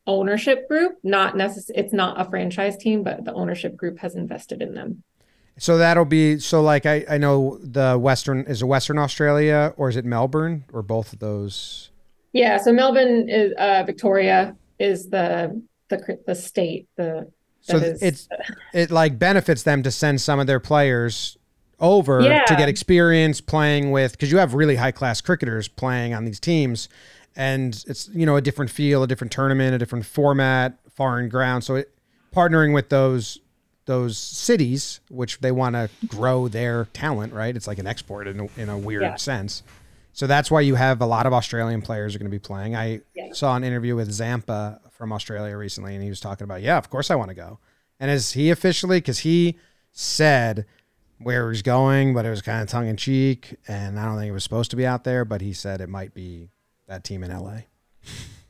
ownership 0.07 0.67
group. 0.67 0.93
Not 1.03 1.35
necessarily, 1.35 1.83
it's 1.83 1.93
not 1.93 2.19
a 2.19 2.29
franchise 2.29 2.77
team, 2.77 3.03
but 3.03 3.25
the 3.25 3.33
ownership 3.33 3.75
group 3.75 3.99
has 3.99 4.15
invested 4.15 4.61
in 4.61 4.73
them. 4.73 5.03
So 5.61 5.77
that'll 5.77 6.05
be 6.05 6.39
so 6.39 6.63
like 6.63 6.87
I, 6.87 7.05
I 7.07 7.19
know 7.19 7.59
the 7.61 7.95
Western 7.95 8.45
is 8.45 8.63
it 8.63 8.65
Western 8.65 8.97
Australia 8.97 9.75
or 9.77 9.89
is 9.89 9.95
it 9.95 10.05
Melbourne 10.05 10.65
or 10.73 10.81
both 10.81 11.13
of 11.13 11.19
those? 11.19 11.91
Yeah, 12.33 12.57
so 12.57 12.73
Melbourne 12.73 13.29
is 13.29 13.53
uh, 13.59 13.83
Victoria 13.85 14.55
is 14.79 15.11
the 15.11 15.61
the 15.89 16.17
the 16.25 16.33
state 16.33 16.87
the 16.97 17.31
so 17.59 17.77
it's 17.77 18.27
it 18.73 18.89
like 18.89 19.19
benefits 19.19 19.61
them 19.61 19.83
to 19.83 19.91
send 19.91 20.19
some 20.19 20.39
of 20.39 20.47
their 20.47 20.59
players 20.59 21.37
over 21.79 22.21
yeah. 22.21 22.43
to 22.45 22.55
get 22.55 22.67
experience 22.67 23.39
playing 23.39 23.91
with 23.91 24.13
because 24.13 24.31
you 24.31 24.39
have 24.39 24.55
really 24.55 24.77
high 24.77 24.91
class 24.91 25.21
cricketers 25.21 25.67
playing 25.67 26.15
on 26.15 26.25
these 26.25 26.39
teams 26.39 26.89
and 27.35 27.83
it's 27.87 28.09
you 28.13 28.25
know 28.25 28.35
a 28.35 28.41
different 28.41 28.71
feel 28.71 29.03
a 29.03 29.07
different 29.07 29.31
tournament 29.31 29.75
a 29.75 29.77
different 29.77 30.07
format 30.07 30.79
foreign 30.89 31.29
ground 31.29 31.63
so 31.63 31.75
it, 31.75 31.93
partnering 32.33 32.73
with 32.73 32.89
those 32.89 33.39
those 33.85 34.17
cities, 34.17 34.99
which 35.09 35.39
they 35.39 35.51
want 35.51 35.75
to 35.75 35.89
grow 36.07 36.47
their 36.47 36.85
talent, 36.93 37.33
right? 37.33 37.55
It's 37.55 37.67
like 37.67 37.79
an 37.79 37.87
export 37.87 38.27
in 38.27 38.39
a, 38.41 38.49
in 38.57 38.69
a 38.69 38.77
weird 38.77 39.01
yeah. 39.01 39.15
sense. 39.15 39.63
So 40.13 40.27
that's 40.27 40.51
why 40.51 40.61
you 40.61 40.75
have 40.75 41.01
a 41.01 41.05
lot 41.05 41.25
of 41.25 41.33
Australian 41.33 41.81
players 41.81 42.15
are 42.15 42.19
going 42.19 42.29
to 42.29 42.35
be 42.35 42.39
playing. 42.39 42.75
I 42.75 43.01
yeah. 43.15 43.33
saw 43.33 43.55
an 43.55 43.63
interview 43.63 43.95
with 43.95 44.11
Zampa 44.11 44.81
from 44.91 45.13
Australia 45.13 45.57
recently, 45.57 45.95
and 45.95 46.03
he 46.03 46.09
was 46.09 46.19
talking 46.19 46.43
about, 46.43 46.61
yeah, 46.61 46.77
of 46.77 46.89
course 46.89 47.09
I 47.09 47.15
want 47.15 47.29
to 47.29 47.35
go. 47.35 47.59
And 47.99 48.11
is 48.11 48.33
he 48.33 48.49
officially, 48.49 48.97
because 48.97 49.19
he 49.19 49.57
said 49.91 50.65
where 51.19 51.51
he's 51.51 51.61
going, 51.61 52.13
but 52.13 52.25
it 52.25 52.29
was 52.29 52.41
kind 52.41 52.61
of 52.61 52.67
tongue 52.67 52.87
in 52.87 52.97
cheek, 52.97 53.55
and 53.67 53.99
I 53.99 54.05
don't 54.05 54.17
think 54.17 54.29
it 54.29 54.33
was 54.33 54.43
supposed 54.43 54.71
to 54.71 54.77
be 54.77 54.85
out 54.85 55.03
there, 55.03 55.23
but 55.23 55.41
he 55.41 55.53
said 55.53 55.81
it 55.81 55.89
might 55.89 56.13
be 56.13 56.49
that 56.87 57.03
team 57.03 57.23
in 57.23 57.31
LA. 57.31 57.61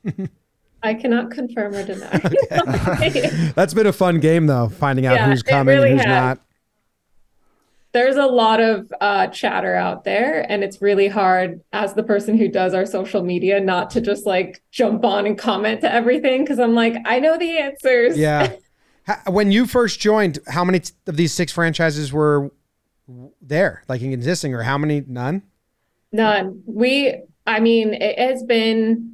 I 0.84 0.94
cannot 0.94 1.32
confirm 1.32 1.76
or 1.76 1.84
deny. 1.84 2.18
That's 3.56 3.74
been 3.74 3.88
a 3.88 3.94
fun 3.94 4.20
game 4.20 4.48
though, 4.48 4.70
finding 4.70 5.06
out 5.06 5.16
yeah, 5.16 5.30
who's 5.30 5.44
coming 5.44 5.76
really 5.76 5.92
and 5.92 6.00
who's 6.00 6.06
has. 6.06 6.38
not. 6.38 6.40
there's 7.94 8.16
a 8.16 8.26
lot 8.26 8.60
of 8.60 8.92
uh, 9.00 9.28
chatter 9.28 9.76
out 9.76 10.04
there, 10.04 10.46
and 10.50 10.64
it's 10.64 10.82
really 10.82 11.08
hard 11.08 11.62
as 11.72 11.94
the 11.94 12.04
person 12.04 12.38
who 12.38 12.48
does 12.48 12.74
our 12.74 12.86
social 12.86 13.24
media 13.24 13.60
not 13.60 13.90
to 13.92 14.02
just 14.02 14.26
like 14.26 14.62
jump 14.72 15.06
on 15.06 15.26
and 15.26 15.38
comment 15.38 15.82
to 15.82 15.94
everything 15.94 16.44
because 16.44 16.60
I'm 16.60 16.74
like, 16.74 16.96
I 17.06 17.20
know 17.20 17.38
the 17.38 17.58
answers. 17.58 18.18
Yeah. 18.18 18.56
when 19.28 19.52
you 19.52 19.66
first 19.66 20.00
joined, 20.00 20.40
how 20.48 20.64
many 20.64 20.82
of 21.08 21.18
these 21.18 21.34
six 21.34 21.52
franchises 21.52 22.12
were 22.12 22.52
there, 23.42 23.84
like 23.88 24.02
in 24.02 24.14
existing, 24.14 24.54
or 24.54 24.64
how 24.64 24.78
many? 24.78 25.04
None. 25.08 25.44
None. 26.12 26.64
We. 26.66 27.22
I 27.48 27.60
mean, 27.60 27.96
it 27.96 28.20
has 28.20 28.44
been 28.44 29.11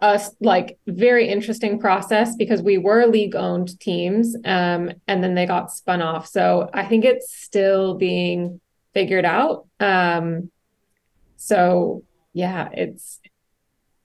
a, 0.00 0.20
like 0.40 0.78
very 0.86 1.28
interesting 1.28 1.78
process 1.78 2.36
because 2.36 2.62
we 2.62 2.78
were 2.78 3.06
league 3.06 3.34
owned 3.34 3.78
teams 3.80 4.36
um, 4.44 4.92
and 5.08 5.22
then 5.22 5.34
they 5.34 5.46
got 5.46 5.72
spun 5.72 6.02
off. 6.02 6.26
So 6.26 6.68
i 6.72 6.84
think 6.84 7.04
it's 7.04 7.34
still 7.34 7.94
being 7.94 8.60
figured 8.94 9.24
out. 9.24 9.66
Um, 9.80 10.50
so 11.36 12.04
yeah 12.34 12.68
it's 12.72 13.20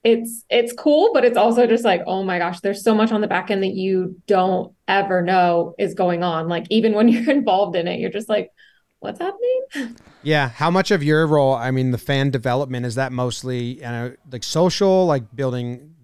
it's 0.03 0.43
it's 0.49 0.73
cool 0.73 1.11
but 1.13 1.23
it's 1.23 1.37
also 1.37 1.65
just 1.65 1.85
like 1.85 2.01
oh 2.07 2.23
my 2.23 2.39
gosh 2.39 2.59
there's 2.59 2.83
so 2.83 2.93
much 2.93 3.11
on 3.11 3.21
the 3.21 3.27
back 3.27 3.49
end 3.51 3.63
that 3.63 3.73
you 3.73 4.19
don't 4.27 4.73
ever 4.87 5.21
know 5.21 5.75
is 5.77 5.93
going 5.93 6.23
on. 6.23 6.47
Like 6.47 6.65
even 6.69 6.93
when 6.93 7.07
you're 7.09 7.31
involved 7.31 7.75
in 7.75 7.87
it 7.87 7.99
you're 7.99 8.09
just 8.09 8.29
like 8.29 8.51
what's 8.99 9.19
happening 9.19 9.95
yeah 10.27 10.49
how 10.49 10.69
much 10.69 10.91
of 10.91 11.03
your 11.03 11.25
role 11.25 11.53
i 11.53 11.71
mean 11.71 11.91
the 11.91 11.97
fan 11.97 12.29
development 12.29 12.85
is 12.85 12.95
that 12.95 13.11
mostly 13.11 13.75
you 13.75 13.81
know, 13.81 14.13
like 14.31 14.43
social 14.43 15.05
like 15.05 15.35
building 15.35 15.95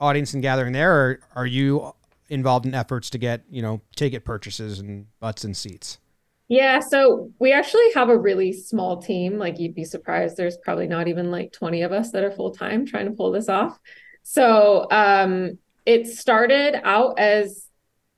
audience 0.00 0.34
and 0.34 0.42
gathering 0.42 0.72
there 0.72 0.92
or 0.92 1.20
are 1.34 1.46
you 1.46 1.92
involved 2.28 2.66
in 2.66 2.74
efforts 2.74 3.10
to 3.10 3.18
get 3.18 3.42
you 3.50 3.62
know 3.62 3.80
ticket 3.96 4.24
purchases 4.24 4.78
and 4.78 5.06
butts 5.20 5.44
and 5.44 5.56
seats? 5.56 5.98
Yeah 6.48 6.80
so 6.80 7.30
we 7.38 7.52
actually 7.52 7.92
have 7.94 8.08
a 8.08 8.18
really 8.18 8.52
small 8.52 9.00
team. 9.00 9.38
Like 9.38 9.58
you'd 9.58 9.74
be 9.74 9.84
surprised 9.84 10.36
there's 10.36 10.58
probably 10.58 10.86
not 10.86 11.08
even 11.08 11.30
like 11.30 11.52
20 11.52 11.82
of 11.82 11.92
us 11.92 12.10
that 12.12 12.24
are 12.24 12.30
full-time 12.30 12.86
trying 12.86 13.06
to 13.06 13.12
pull 13.12 13.32
this 13.32 13.48
off. 13.48 13.78
So 14.22 14.86
um 14.90 15.58
it 15.86 16.06
started 16.06 16.80
out 16.84 17.18
as 17.18 17.63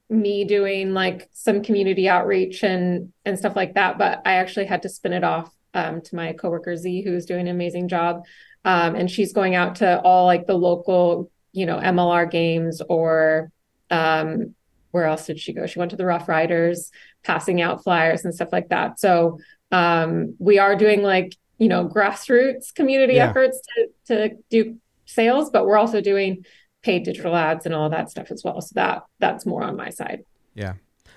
me 0.09 0.45
doing 0.45 0.95
like 0.95 1.29
some 1.33 1.63
community 1.63 2.09
outreach 2.09 2.63
and 2.63 3.13
and 3.25 3.37
stuff 3.37 3.57
like 3.57 3.75
that 3.75 3.99
but 3.99 4.23
i 4.25 4.35
actually 4.35 4.65
had 4.65 4.83
to 4.83 4.89
spin 4.89 5.13
it 5.13 5.25
off 5.25 5.51
um, 5.77 6.01
to 6.01 6.17
my 6.17 6.33
coworker 6.33 6.75
z 6.77 7.03
who's 7.03 7.27
doing 7.27 7.43
an 7.43 7.55
amazing 7.55 7.89
job. 7.89 8.25
Um, 8.65 8.97
and 8.97 9.09
she's 9.09 9.33
going 9.33 9.55
out 9.55 9.77
to 9.77 10.01
all 10.01 10.27
like 10.27 10.47
the 10.47 10.55
local 10.55 11.31
you 11.53 11.67
know 11.67 11.77
mlr 11.77 12.29
games 12.29 12.83
or 12.89 13.53
um, 13.91 14.55
where 14.91 15.05
else 15.05 15.27
did 15.27 15.39
she 15.39 15.53
go? 15.53 15.67
She 15.67 15.79
went 15.79 15.91
to 15.91 15.97
the 15.97 16.07
rough 16.07 16.29
riders 16.29 16.91
passing 17.23 17.61
out 17.61 17.85
flyers 17.85 18.25
and 18.25 18.35
stuff 18.35 18.49
like 18.51 18.71
that. 18.71 18.99
So 18.99 19.39
um, 19.71 20.35
we 20.39 20.59
are 20.59 20.75
doing 20.75 21.03
like 21.03 21.37
you 21.59 21.69
know 21.69 21.87
grassroots 21.87 22.75
community 22.75 23.15
yeah. 23.15 23.29
efforts 23.29 23.61
to 23.77 23.89
to 24.07 24.37
do 24.51 24.77
sales 25.09 25.51
but 25.51 25.65
we're 25.65 25.79
also 25.79 26.01
doing 26.01 26.45
paid 26.87 27.03
digital 27.03 27.35
ads 27.35 27.67
and 27.67 27.75
all 27.75 27.91
that 27.91 28.09
stuff 28.09 28.31
as 28.31 28.45
well. 28.45 28.61
So 28.61 28.71
that 28.75 29.05
that's 29.19 29.45
more 29.45 29.65
on 29.65 29.77
my 29.77 29.91
side. 29.91 30.25
Yeah. 30.55 30.75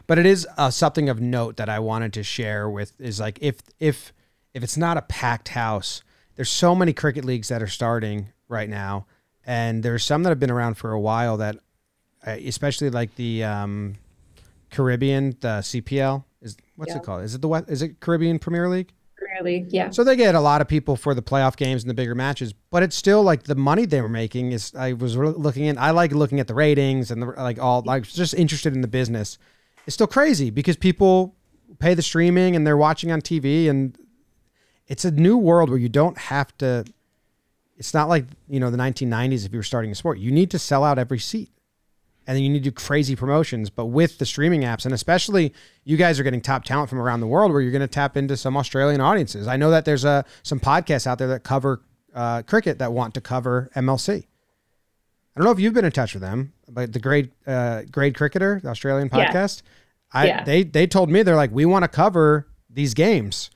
But 0.07 0.17
it 0.17 0.25
is 0.25 0.47
uh, 0.57 0.71
something 0.71 1.07
of 1.07 1.21
note 1.21 1.57
that 1.57 1.69
I 1.69 1.77
wanted 1.77 2.11
to 2.13 2.23
share 2.23 2.67
with 2.67 2.99
is 2.99 3.19
like 3.19 3.37
if 3.39 3.57
if 3.79 4.11
if 4.55 4.63
it's 4.63 4.77
not 4.77 4.97
a 4.97 5.03
packed 5.03 5.49
house, 5.49 6.01
there's 6.35 6.49
so 6.49 6.73
many 6.73 6.91
cricket 6.91 7.23
leagues 7.23 7.49
that 7.49 7.61
are 7.61 7.67
starting 7.67 8.29
right 8.47 8.67
now, 8.67 9.05
and 9.45 9.83
there's 9.83 10.03
some 10.03 10.23
that 10.23 10.29
have 10.29 10.39
been 10.39 10.49
around 10.49 10.75
for 10.75 10.91
a 10.91 10.99
while 10.99 11.37
that, 11.37 11.57
uh, 12.25 12.31
especially 12.31 12.89
like 12.89 13.13
the 13.15 13.43
um, 13.43 13.95
Caribbean, 14.71 15.37
the 15.41 15.59
CPL 15.61 16.23
is 16.41 16.57
what's 16.75 16.91
yeah. 16.91 16.97
it 16.97 17.03
called? 17.03 17.23
Is 17.23 17.35
it 17.35 17.41
the 17.41 17.47
what? 17.47 17.69
Is 17.69 17.83
it 17.83 17.99
Caribbean 17.99 18.39
Premier 18.39 18.67
League? 18.67 18.91
League, 19.43 19.67
yeah. 19.71 19.89
So 19.89 20.03
they 20.03 20.15
get 20.15 20.35
a 20.35 20.39
lot 20.39 20.61
of 20.61 20.67
people 20.67 20.95
for 20.95 21.13
the 21.13 21.21
playoff 21.21 21.55
games 21.55 21.83
and 21.83 21.89
the 21.89 21.93
bigger 21.93 22.15
matches, 22.15 22.53
but 22.53 22.83
it's 22.83 22.95
still 22.95 23.23
like 23.23 23.43
the 23.43 23.55
money 23.55 23.85
they 23.85 24.01
were 24.01 24.09
making 24.09 24.51
is. 24.51 24.73
I 24.75 24.93
was 24.93 25.15
looking 25.15 25.65
in. 25.65 25.77
I 25.77 25.91
like 25.91 26.11
looking 26.11 26.39
at 26.39 26.47
the 26.47 26.53
ratings 26.53 27.11
and 27.11 27.21
the 27.21 27.27
like. 27.27 27.59
All 27.59 27.83
like 27.85 28.03
just 28.03 28.33
interested 28.33 28.73
in 28.73 28.81
the 28.81 28.87
business. 28.87 29.37
It's 29.85 29.93
still 29.93 30.07
crazy 30.07 30.49
because 30.49 30.77
people 30.77 31.35
pay 31.79 31.93
the 31.93 32.01
streaming 32.01 32.55
and 32.55 32.65
they're 32.65 32.77
watching 32.77 33.11
on 33.11 33.21
TV, 33.21 33.69
and 33.69 33.97
it's 34.87 35.05
a 35.05 35.11
new 35.11 35.37
world 35.37 35.69
where 35.69 35.79
you 35.79 35.89
don't 35.89 36.17
have 36.17 36.55
to. 36.59 36.85
It's 37.77 37.93
not 37.93 38.09
like 38.09 38.25
you 38.47 38.59
know 38.59 38.71
the 38.71 38.77
1990s. 38.77 39.45
If 39.45 39.53
you 39.53 39.59
were 39.59 39.63
starting 39.63 39.91
a 39.91 39.95
sport, 39.95 40.19
you 40.19 40.31
need 40.31 40.51
to 40.51 40.59
sell 40.59 40.83
out 40.83 40.97
every 40.97 41.19
seat 41.19 41.51
and 42.29 42.35
then 42.35 42.43
you 42.43 42.49
need 42.51 42.63
to 42.63 42.69
do 42.69 42.71
crazy 42.71 43.15
promotions. 43.15 43.71
But 43.71 43.87
with 43.87 44.19
the 44.19 44.25
streaming 44.25 44.61
apps, 44.61 44.85
and 44.85 44.93
especially 44.93 45.51
you 45.83 45.97
guys 45.97 46.19
are 46.19 46.23
getting 46.23 46.41
top 46.41 46.63
talent 46.63 46.87
from 46.87 46.99
around 46.99 47.21
the 47.21 47.27
world, 47.27 47.51
where 47.51 47.59
you're 47.59 47.71
going 47.71 47.81
to 47.81 47.87
tap 47.87 48.15
into 48.15 48.37
some 48.37 48.55
Australian 48.55 49.01
audiences. 49.01 49.47
I 49.47 49.57
know 49.57 49.71
that 49.71 49.83
there's 49.83 50.05
a 50.05 50.23
some 50.43 50.59
podcasts 50.59 51.07
out 51.07 51.17
there 51.17 51.29
that 51.29 51.43
cover 51.43 51.81
uh, 52.13 52.43
cricket 52.43 52.77
that 52.77 52.93
want 52.93 53.15
to 53.15 53.21
cover 53.21 53.71
MLC. 53.75 54.19
I 54.19 55.39
don't 55.39 55.45
know 55.45 55.49
if 55.49 55.59
you've 55.59 55.73
been 55.73 55.85
in 55.85 55.91
touch 55.91 56.13
with 56.13 56.21
them, 56.21 56.53
but 56.69 56.93
the 56.93 56.99
Grade 56.99 57.31
uh, 57.47 57.81
Grade 57.91 58.13
Cricketer, 58.13 58.59
the 58.61 58.69
Australian 58.69 59.09
podcast, 59.09 59.63
yeah. 60.13 60.19
I 60.21 60.25
yeah. 60.27 60.43
they 60.43 60.61
they 60.61 60.85
told 60.85 61.09
me 61.09 61.23
they're 61.23 61.35
like 61.35 61.51
we 61.51 61.65
want 61.65 61.81
to 61.81 61.89
cover 61.89 62.47
these 62.69 62.93
games 62.93 63.49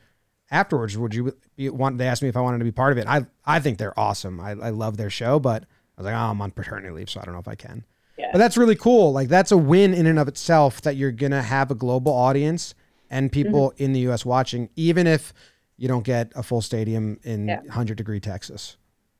afterwards. 0.50 0.98
Would 0.98 1.14
you 1.14 1.38
be, 1.56 1.70
want? 1.70 2.00
They 2.00 2.08
asked 2.08 2.24
me 2.24 2.30
if 2.30 2.36
I 2.36 2.42
wanted 2.42 2.58
to 2.58 2.66
be 2.66 2.72
part 2.72 2.92
of 2.92 2.98
it. 2.98 3.06
I 3.06 3.28
I 3.46 3.60
think 3.60 3.78
they're 3.78 3.98
awesome. 4.00 4.40
I, 4.40 4.54
I 4.54 4.70
love 4.72 4.98
their 4.98 5.12
show, 5.12 5.38
but 5.38 5.62
I 5.62 6.02
was 6.02 6.06
like, 6.06 6.16
oh, 6.16 6.32
I'm 6.32 6.42
on 6.42 6.50
paternity 6.50 6.90
leave, 6.90 7.12
so 7.12 7.20
I 7.22 7.26
don't 7.26 7.36
know 7.36 7.40
if 7.40 7.48
I 7.48 7.54
can. 7.54 7.86
Yeah. 8.18 8.30
But 8.32 8.40
that's 8.40 8.58
really 8.58 8.76
cool. 8.76 9.12
Like 9.12 9.28
that's 9.28 9.52
a 9.52 9.58
win 9.58 9.94
in 9.94 10.06
and 10.06 10.20
of 10.20 10.28
itself 10.28 10.82
that 10.82 10.96
you're 10.96 11.12
gonna 11.12 11.42
have 11.42 11.72
a 11.72 11.76
global 11.76 12.12
audience 12.14 12.76
and 13.10 13.32
people 13.32 13.72
mm-hmm. 13.72 13.84
in 13.84 13.94
the 13.94 14.00
U.S. 14.02 14.26
watching, 14.26 14.70
even 14.76 15.08
if 15.08 15.34
you 15.78 15.88
don't 15.88 16.04
get 16.04 16.32
a 16.36 16.44
full 16.44 16.62
stadium 16.62 17.20
in 17.24 17.48
yeah. 17.48 17.60
100 17.62 17.98
degree 17.98 18.20
Texas. 18.20 18.78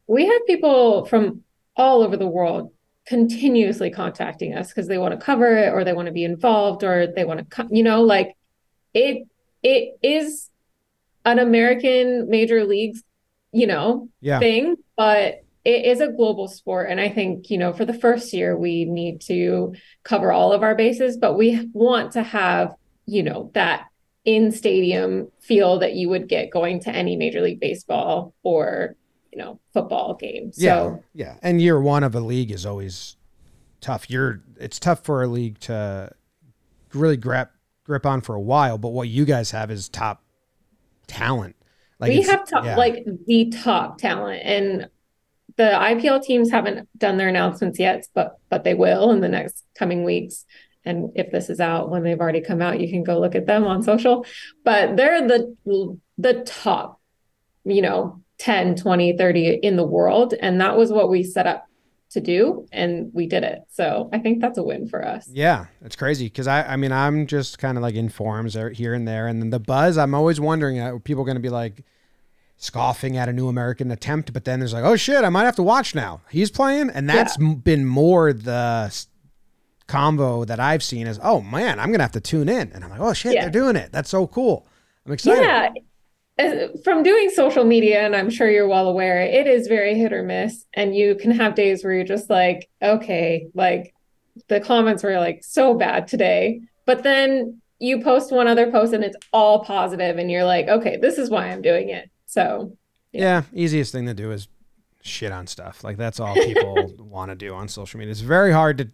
We 0.08 0.26
have 0.28 0.46
people 0.46 1.06
from 1.06 1.44
all 1.76 2.02
over 2.02 2.18
the 2.18 2.28
world 2.28 2.72
continuously 3.06 3.90
contacting 3.90 4.54
us 4.56 4.70
because 4.70 4.88
they 4.88 4.98
want 4.98 5.20
to 5.20 5.24
cover 5.24 5.58
it 5.58 5.74
or 5.74 5.84
they 5.84 5.94
want 5.94 6.06
to 6.06 6.12
be 6.12 6.24
involved 6.24 6.84
or 6.84 7.08
they 7.08 7.26
want 7.26 7.40
to 7.40 7.46
come. 7.46 7.70
You 7.72 7.84
know, 7.84 8.02
like 8.02 8.36
it. 8.94 9.28
It 9.62 9.98
is 10.04 10.50
an 11.24 11.40
American 11.40 12.30
major 12.30 12.66
leagues, 12.66 13.02
you 13.54 13.66
know, 13.66 14.10
yeah. 14.20 14.40
thing, 14.40 14.76
but 14.98 15.43
it 15.66 15.86
is 15.86 16.02
a 16.02 16.12
global 16.12 16.48
sport 16.48 16.90
and 16.90 17.00
i 17.00 17.10
think 17.10 17.50
you 17.50 17.58
know 17.58 17.74
for 17.74 17.86
the 17.86 17.94
first 17.94 18.34
year 18.34 18.58
we 18.58 18.86
need 18.86 19.22
to 19.22 19.74
cover 20.04 20.32
all 20.32 20.52
of 20.52 20.64
our 20.64 20.76
bases 20.76 21.18
but 21.18 21.38
we 21.38 21.70
want 21.74 22.12
to 22.12 22.24
have 22.24 22.74
you 23.06 23.24
know 23.24 23.52
that 23.54 23.86
in 24.26 24.52
stadium 24.52 25.30
feel 25.42 25.80
that 25.80 25.96
you 25.96 26.10
would 26.10 26.28
get 26.28 26.50
going 26.50 26.80
to 26.80 26.90
any 26.90 27.16
major 27.16 27.42
league 27.42 27.60
baseball 27.60 28.34
or 28.44 28.96
you 29.32 29.38
know 29.38 29.60
football 29.74 30.16
game. 30.16 30.52
So 30.54 30.64
yeah 31.14 31.26
yeah. 31.26 31.38
And 31.42 31.62
year 31.62 31.80
one 31.82 32.04
of 32.04 32.16
a 32.16 32.20
league 32.20 32.52
is 32.52 32.66
always 32.66 33.18
tough. 33.82 34.10
You're 34.10 34.42
it's 34.60 34.80
tough 34.80 35.04
for 35.04 35.24
a 35.24 35.28
league 35.28 35.60
to 35.62 36.12
really 36.94 37.18
grab 37.18 37.50
grip 37.84 38.06
on 38.06 38.22
for 38.22 38.34
a 38.36 38.42
while 38.42 38.78
but 38.78 38.90
what 38.90 39.10
you 39.10 39.26
guys 39.26 39.52
have 39.52 39.70
is 39.70 39.90
top 39.90 40.24
talent. 41.08 41.56
Like 42.00 42.10
we 42.10 42.22
have 42.24 42.48
top, 42.48 42.64
yeah. 42.64 42.78
like 42.78 43.06
the 43.28 43.50
top 43.50 43.98
talent 43.98 44.42
and 44.44 44.90
the 45.58 45.64
IPL 45.64 46.24
teams 46.24 46.52
haven't 46.52 46.88
done 46.98 47.18
their 47.18 47.30
announcements 47.30 47.80
yet, 47.80 48.06
but 48.14 48.38
but 48.50 48.64
they 48.64 48.74
will 48.74 49.12
in 49.12 49.22
the 49.22 49.30
next 49.30 49.64
coming 49.76 50.04
weeks. 50.04 50.46
And 50.86 51.12
if 51.16 51.32
this 51.32 51.50
is 51.50 51.60
out 51.60 51.90
when 51.90 52.04
they've 52.04 52.20
already 52.20 52.42
come 52.42 52.62
out, 52.62 52.80
you 52.80 52.90
can 52.90 53.04
go 53.04 53.20
look 53.20 53.36
at 53.36 53.46
them 53.46 53.64
on 53.64 53.84
social. 53.84 54.26
But 54.64 54.98
they're 54.98 55.28
the 55.28 55.56
the 56.18 56.44
top, 56.46 57.00
you 57.64 57.82
know, 57.82 58.22
10, 58.40 58.76
20, 58.76 59.18
30 59.18 59.48
in 59.64 59.78
the 59.78 59.86
world. 59.86 60.34
And 60.40 60.60
that 60.62 60.78
was 60.78 60.92
what 60.92 61.10
we 61.10 61.24
set 61.24 61.48
up 61.48 61.66
to 62.14 62.22
do 62.22 62.68
and 62.72 63.10
we 63.12 63.26
did 63.26 63.44
it 63.44 63.62
so 63.72 64.08
i 64.14 64.20
think 64.20 64.40
that's 64.40 64.60
a 64.60 64.64
win 64.64 64.88
for 64.88 65.06
us 65.06 65.28
yeah 65.32 65.66
it's 65.84 65.96
crazy 65.96 66.26
because 66.26 66.48
i 66.48 66.62
i 66.62 66.76
mean 66.76 66.92
i'm 66.92 67.26
just 67.26 67.58
kind 67.58 67.76
of 67.76 67.82
like 67.82 67.96
in 67.96 68.08
forums 68.08 68.54
here 68.54 68.94
and 68.94 69.08
there 69.08 69.28
and 69.28 69.42
then 69.42 69.50
the 69.50 69.60
buzz 69.60 69.98
i'm 69.98 70.14
always 70.14 70.40
wondering 70.40 70.80
uh, 70.80 70.92
are 70.92 71.00
people 71.00 71.24
going 71.24 71.36
to 71.36 71.42
be 71.42 71.50
like 71.50 71.84
scoffing 72.64 73.18
at 73.18 73.28
a 73.28 73.34
new 73.34 73.50
American 73.50 73.92
attempt, 73.92 74.32
but 74.32 74.46
then 74.46 74.60
there's 74.60 74.74
like, 74.74 74.86
oh 74.86 74.96
shit, 74.96 75.24
I 75.24 75.30
might 75.30 75.44
have 75.44 75.58
to 75.58 75.64
watch 75.64 75.94
now. 75.94 76.22
He's 76.30 76.50
playing, 76.50 76.90
and 76.90 77.10
that's 77.10 77.38
yeah. 77.38 77.56
been 77.56 77.86
more 77.86 78.32
the 78.32 79.06
combo 79.88 80.46
that 80.46 80.62
I've 80.62 80.82
seen 80.82 81.06
is, 81.06 81.20
oh 81.22 81.42
man, 81.42 81.78
I'm 81.80 81.92
gonna 81.92 82.04
have 82.04 82.14
to 82.14 82.22
tune 82.22 82.48
in, 82.48 82.72
and 82.72 82.84
I'm 82.84 82.90
like, 82.90 83.02
oh 83.02 83.14
shit, 83.14 83.34
yeah. 83.34 83.42
they're 83.42 83.52
doing 83.52 83.76
it. 83.76 83.92
That's 83.92 84.10
so 84.10 84.28
cool. 84.28 84.66
I'm 85.06 85.12
excited. 85.12 85.44
Yeah. 85.44 86.68
From 86.84 87.04
doing 87.04 87.30
social 87.30 87.66
media, 87.66 88.06
and 88.06 88.16
I'm 88.16 88.30
sure 88.30 88.50
you're 88.50 88.68
well 88.68 88.88
aware, 88.88 89.22
it 89.22 89.46
is 89.46 89.68
very 89.68 89.96
hit 89.96 90.14
or 90.14 90.24
miss. 90.24 90.66
And 90.74 90.96
you 90.96 91.16
can 91.16 91.32
have 91.32 91.54
days 91.54 91.84
where 91.84 91.94
you're 91.94 92.06
just 92.06 92.30
like, 92.30 92.70
okay, 92.82 93.48
like 93.54 93.94
the 94.48 94.60
comments 94.60 95.04
were 95.04 95.20
like 95.20 95.44
so 95.44 95.76
bad 95.76 96.08
today. 96.08 96.62
But 96.86 97.04
then 97.04 97.62
you 97.78 98.02
post 98.02 98.32
one 98.32 98.48
other 98.48 98.72
post 98.72 98.94
and 98.94 99.04
it's 99.04 99.18
all 99.32 99.64
positive, 99.64 100.18
and 100.18 100.32
you're 100.32 100.46
like, 100.46 100.70
okay, 100.70 100.98
this 100.98 101.18
is 101.18 101.30
why 101.30 101.50
I'm 101.50 101.62
doing 101.62 101.90
it. 101.90 102.10
So, 102.34 102.76
yeah. 103.12 103.44
yeah, 103.54 103.64
easiest 103.64 103.92
thing 103.92 104.08
to 104.08 104.16
do 104.16 104.32
is 104.32 104.48
shit 105.04 105.32
on 105.32 105.46
stuff. 105.46 105.84
Like 105.84 105.98
that's 105.98 106.20
all 106.20 106.34
people 106.34 106.92
want 107.00 107.30
to 107.30 107.36
do 107.36 107.54
on 107.54 107.68
social 107.68 108.00
media. 108.00 108.12
It's 108.12 108.22
very 108.22 108.52
hard 108.52 108.80
to 108.80 108.90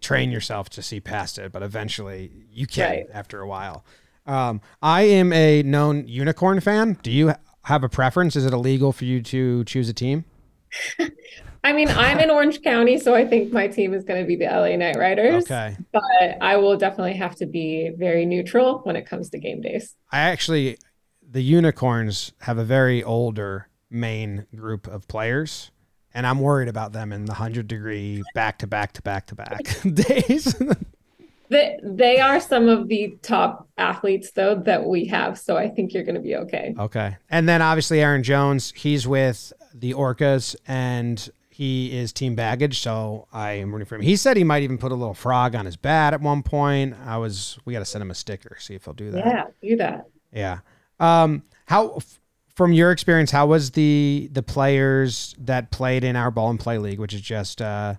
train 0.00 0.30
yourself 0.30 0.68
to 0.70 0.82
see 0.82 1.00
past 1.00 1.38
it, 1.38 1.50
but 1.50 1.64
eventually 1.64 2.30
you 2.52 2.68
can 2.68 2.88
right. 2.88 3.06
after 3.12 3.40
a 3.40 3.48
while. 3.48 3.84
Um, 4.26 4.60
I 4.80 5.02
am 5.02 5.32
a 5.32 5.64
known 5.64 6.06
unicorn 6.06 6.60
fan. 6.60 6.98
Do 7.02 7.10
you 7.10 7.34
have 7.64 7.82
a 7.82 7.88
preference? 7.88 8.36
Is 8.36 8.46
it 8.46 8.52
illegal 8.52 8.92
for 8.92 9.06
you 9.06 9.22
to 9.22 9.64
choose 9.64 9.88
a 9.88 9.94
team? 9.94 10.24
I 11.64 11.72
mean, 11.72 11.88
I'm 11.88 12.20
in 12.20 12.30
Orange 12.30 12.62
County, 12.62 12.98
so 12.98 13.16
I 13.16 13.26
think 13.26 13.52
my 13.52 13.66
team 13.66 13.92
is 13.92 14.04
going 14.04 14.20
to 14.20 14.26
be 14.26 14.36
the 14.36 14.44
LA 14.44 14.76
Knight 14.76 14.96
Riders. 14.96 15.44
Okay. 15.44 15.76
But 15.92 16.38
I 16.40 16.56
will 16.56 16.76
definitely 16.76 17.14
have 17.14 17.34
to 17.36 17.46
be 17.46 17.90
very 17.96 18.24
neutral 18.24 18.78
when 18.84 18.94
it 18.94 19.06
comes 19.06 19.30
to 19.30 19.38
game 19.38 19.60
days. 19.60 19.96
I 20.12 20.20
actually, 20.20 20.78
the 21.30 21.42
unicorns 21.42 22.32
have 22.40 22.58
a 22.58 22.64
very 22.64 23.02
older 23.02 23.68
main 23.90 24.46
group 24.54 24.86
of 24.86 25.06
players, 25.08 25.70
and 26.14 26.26
I'm 26.26 26.40
worried 26.40 26.68
about 26.68 26.92
them 26.92 27.12
in 27.12 27.26
the 27.26 27.32
100 27.32 27.68
degree 27.68 28.22
back 28.34 28.58
to 28.58 28.66
back 28.66 28.92
to 28.94 29.02
back 29.02 29.26
to 29.26 29.34
back 29.34 29.58
days. 29.94 30.54
They, 31.50 31.78
they 31.82 32.20
are 32.20 32.40
some 32.40 32.68
of 32.68 32.88
the 32.88 33.16
top 33.22 33.68
athletes, 33.78 34.32
though, 34.32 34.54
that 34.54 34.84
we 34.84 35.06
have. 35.06 35.38
So 35.38 35.56
I 35.56 35.68
think 35.68 35.94
you're 35.94 36.04
going 36.04 36.14
to 36.14 36.20
be 36.20 36.36
okay. 36.36 36.74
Okay. 36.78 37.16
And 37.30 37.48
then 37.48 37.62
obviously 37.62 38.02
Aaron 38.02 38.22
Jones, 38.22 38.72
he's 38.76 39.06
with 39.06 39.52
the 39.72 39.94
Orcas 39.94 40.56
and 40.66 41.28
he 41.48 41.96
is 41.96 42.12
team 42.12 42.34
baggage. 42.34 42.80
So 42.80 43.28
I 43.32 43.52
am 43.52 43.72
rooting 43.72 43.86
for 43.86 43.94
him. 43.94 44.02
He 44.02 44.16
said 44.16 44.36
he 44.36 44.44
might 44.44 44.62
even 44.62 44.78
put 44.78 44.92
a 44.92 44.94
little 44.94 45.14
frog 45.14 45.54
on 45.54 45.64
his 45.64 45.76
bat 45.76 46.12
at 46.12 46.20
one 46.20 46.42
point. 46.42 46.94
I 47.04 47.16
was, 47.16 47.58
we 47.64 47.72
got 47.72 47.78
to 47.78 47.84
send 47.86 48.02
him 48.02 48.10
a 48.10 48.14
sticker, 48.14 48.56
see 48.60 48.74
if 48.74 48.84
he'll 48.84 48.94
do 48.94 49.10
that. 49.12 49.24
Yeah, 49.24 49.44
do 49.62 49.76
that. 49.76 50.06
Yeah. 50.32 50.58
Um, 51.00 51.42
how, 51.66 51.96
f- 51.96 52.20
from 52.54 52.72
your 52.72 52.90
experience, 52.90 53.30
how 53.30 53.46
was 53.46 53.72
the 53.72 54.28
the 54.32 54.42
players 54.42 55.34
that 55.38 55.70
played 55.70 56.02
in 56.04 56.16
our 56.16 56.30
ball 56.30 56.50
in 56.50 56.58
play 56.58 56.78
league, 56.78 56.98
which 56.98 57.14
is 57.14 57.20
just 57.20 57.62
uh, 57.62 57.94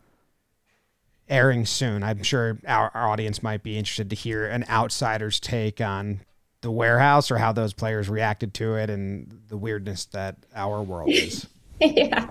airing 1.29 1.65
soon? 1.65 2.03
I'm 2.03 2.23
sure 2.23 2.59
our, 2.67 2.91
our 2.93 3.09
audience 3.09 3.41
might 3.41 3.63
be 3.63 3.77
interested 3.77 4.09
to 4.09 4.15
hear 4.15 4.45
an 4.45 4.65
outsider's 4.69 5.39
take 5.39 5.79
on 5.79 6.21
the 6.61 6.71
warehouse 6.71 7.31
or 7.31 7.37
how 7.37 7.53
those 7.53 7.73
players 7.73 8.09
reacted 8.09 8.53
to 8.55 8.75
it 8.75 8.89
and 8.89 9.39
the 9.47 9.55
weirdness 9.55 10.05
that 10.05 10.35
our 10.53 10.83
world 10.83 11.09
is. 11.09 11.47
yeah. 11.79 12.29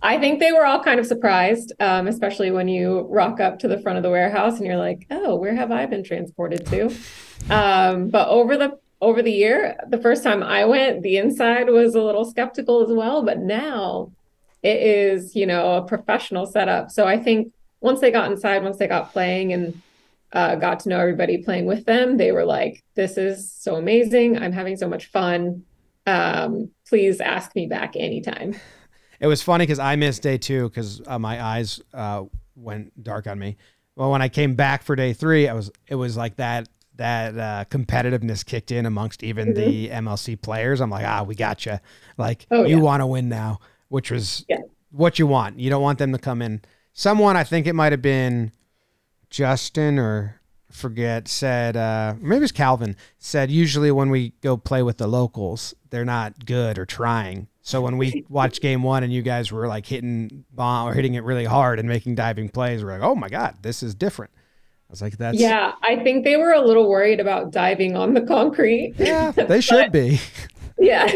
I 0.00 0.18
think 0.18 0.38
they 0.38 0.52
were 0.52 0.66
all 0.66 0.82
kind 0.82 1.00
of 1.00 1.06
surprised, 1.06 1.72
um, 1.80 2.06
especially 2.06 2.50
when 2.50 2.68
you 2.68 3.06
rock 3.10 3.40
up 3.40 3.58
to 3.60 3.68
the 3.68 3.80
front 3.80 3.96
of 3.96 4.02
the 4.02 4.10
warehouse 4.10 4.58
and 4.58 4.66
you're 4.66 4.76
like, 4.76 5.06
"Oh, 5.10 5.34
where 5.36 5.56
have 5.56 5.72
I 5.72 5.86
been 5.86 6.04
transported 6.04 6.66
to?" 6.66 6.94
Um, 7.50 8.08
but 8.08 8.28
over 8.28 8.56
the 8.56 8.78
over 9.04 9.22
the 9.22 9.32
year, 9.32 9.76
the 9.88 9.98
first 9.98 10.22
time 10.22 10.42
I 10.42 10.64
went, 10.64 11.02
the 11.02 11.18
inside 11.18 11.68
was 11.68 11.94
a 11.94 12.02
little 12.02 12.24
skeptical 12.24 12.82
as 12.82 12.90
well. 12.90 13.22
But 13.22 13.38
now 13.38 14.12
it 14.62 14.80
is, 14.80 15.36
you 15.36 15.46
know, 15.46 15.76
a 15.76 15.82
professional 15.82 16.46
setup. 16.46 16.90
So 16.90 17.06
I 17.06 17.18
think 17.18 17.52
once 17.80 18.00
they 18.00 18.10
got 18.10 18.30
inside, 18.32 18.62
once 18.62 18.78
they 18.78 18.88
got 18.88 19.12
playing 19.12 19.52
and 19.52 19.82
uh, 20.32 20.56
got 20.56 20.80
to 20.80 20.88
know 20.88 20.98
everybody 20.98 21.38
playing 21.42 21.66
with 21.66 21.84
them, 21.84 22.16
they 22.16 22.32
were 22.32 22.44
like, 22.44 22.82
"This 22.94 23.18
is 23.18 23.52
so 23.52 23.76
amazing! 23.76 24.38
I'm 24.38 24.52
having 24.52 24.76
so 24.76 24.88
much 24.88 25.06
fun. 25.06 25.64
Um, 26.06 26.70
please 26.88 27.20
ask 27.20 27.54
me 27.54 27.66
back 27.66 27.94
anytime." 27.96 28.56
It 29.20 29.28
was 29.28 29.42
funny 29.42 29.62
because 29.62 29.78
I 29.78 29.96
missed 29.96 30.22
day 30.22 30.36
two 30.36 30.68
because 30.68 31.00
uh, 31.06 31.18
my 31.18 31.42
eyes 31.42 31.80
uh, 31.94 32.24
went 32.56 33.02
dark 33.02 33.26
on 33.26 33.38
me. 33.38 33.56
Well, 33.96 34.10
when 34.10 34.20
I 34.20 34.28
came 34.28 34.54
back 34.54 34.82
for 34.82 34.96
day 34.96 35.12
three, 35.12 35.48
I 35.48 35.54
was 35.54 35.70
it 35.86 35.94
was 35.94 36.16
like 36.16 36.36
that 36.36 36.68
that 36.96 37.36
uh, 37.36 37.64
competitiveness 37.70 38.44
kicked 38.44 38.70
in 38.70 38.86
amongst 38.86 39.22
even 39.22 39.52
mm-hmm. 39.52 39.70
the 39.70 39.88
MLC 39.88 40.40
players. 40.40 40.80
I'm 40.80 40.90
like, 40.90 41.06
ah, 41.06 41.22
we 41.22 41.34
gotcha. 41.34 41.80
Like 42.16 42.46
oh, 42.50 42.64
you 42.64 42.76
yeah. 42.76 42.82
want 42.82 43.00
to 43.00 43.06
win 43.06 43.28
now, 43.28 43.60
which 43.88 44.10
was 44.10 44.44
yeah. 44.48 44.58
what 44.90 45.18
you 45.18 45.26
want. 45.26 45.58
You 45.58 45.70
don't 45.70 45.82
want 45.82 45.98
them 45.98 46.12
to 46.12 46.18
come 46.18 46.42
in. 46.42 46.62
Someone 46.92 47.36
I 47.36 47.44
think 47.44 47.66
it 47.66 47.74
might 47.74 47.92
have 47.92 48.02
been 48.02 48.52
Justin 49.30 49.98
or 49.98 50.40
forget 50.74 51.28
said 51.28 51.76
uh, 51.76 52.14
maybe 52.20 52.42
it's 52.42 52.52
Calvin 52.52 52.96
said 53.18 53.48
usually 53.48 53.92
when 53.92 54.10
we 54.10 54.30
go 54.40 54.56
play 54.56 54.82
with 54.82 54.98
the 54.98 55.06
locals 55.06 55.72
they're 55.90 56.04
not 56.04 56.44
good 56.44 56.78
or 56.78 56.84
trying 56.84 57.46
so 57.62 57.80
when 57.80 57.96
we 57.96 58.24
watched 58.28 58.60
game 58.60 58.82
one 58.82 59.04
and 59.04 59.12
you 59.12 59.22
guys 59.22 59.52
were 59.52 59.68
like 59.68 59.86
hitting 59.86 60.44
bomb 60.52 60.88
or 60.88 60.92
hitting 60.92 61.14
it 61.14 61.22
really 61.22 61.44
hard 61.44 61.78
and 61.78 61.88
making 61.88 62.16
diving 62.16 62.48
plays 62.48 62.82
we're 62.82 62.90
like 62.90 63.08
oh 63.08 63.14
my 63.14 63.28
god 63.28 63.56
this 63.62 63.84
is 63.84 63.94
different 63.94 64.32
was 64.94 65.02
like 65.02 65.18
that's 65.18 65.38
yeah 65.38 65.72
I 65.82 65.96
think 65.96 66.24
they 66.24 66.36
were 66.36 66.52
a 66.52 66.60
little 66.60 66.88
worried 66.88 67.20
about 67.20 67.52
diving 67.52 67.96
on 67.96 68.14
the 68.14 68.22
concrete 68.22 68.94
yeah 68.96 69.30
they 69.36 69.60
should 69.60 69.92
be 69.92 70.20
yeah 70.78 71.06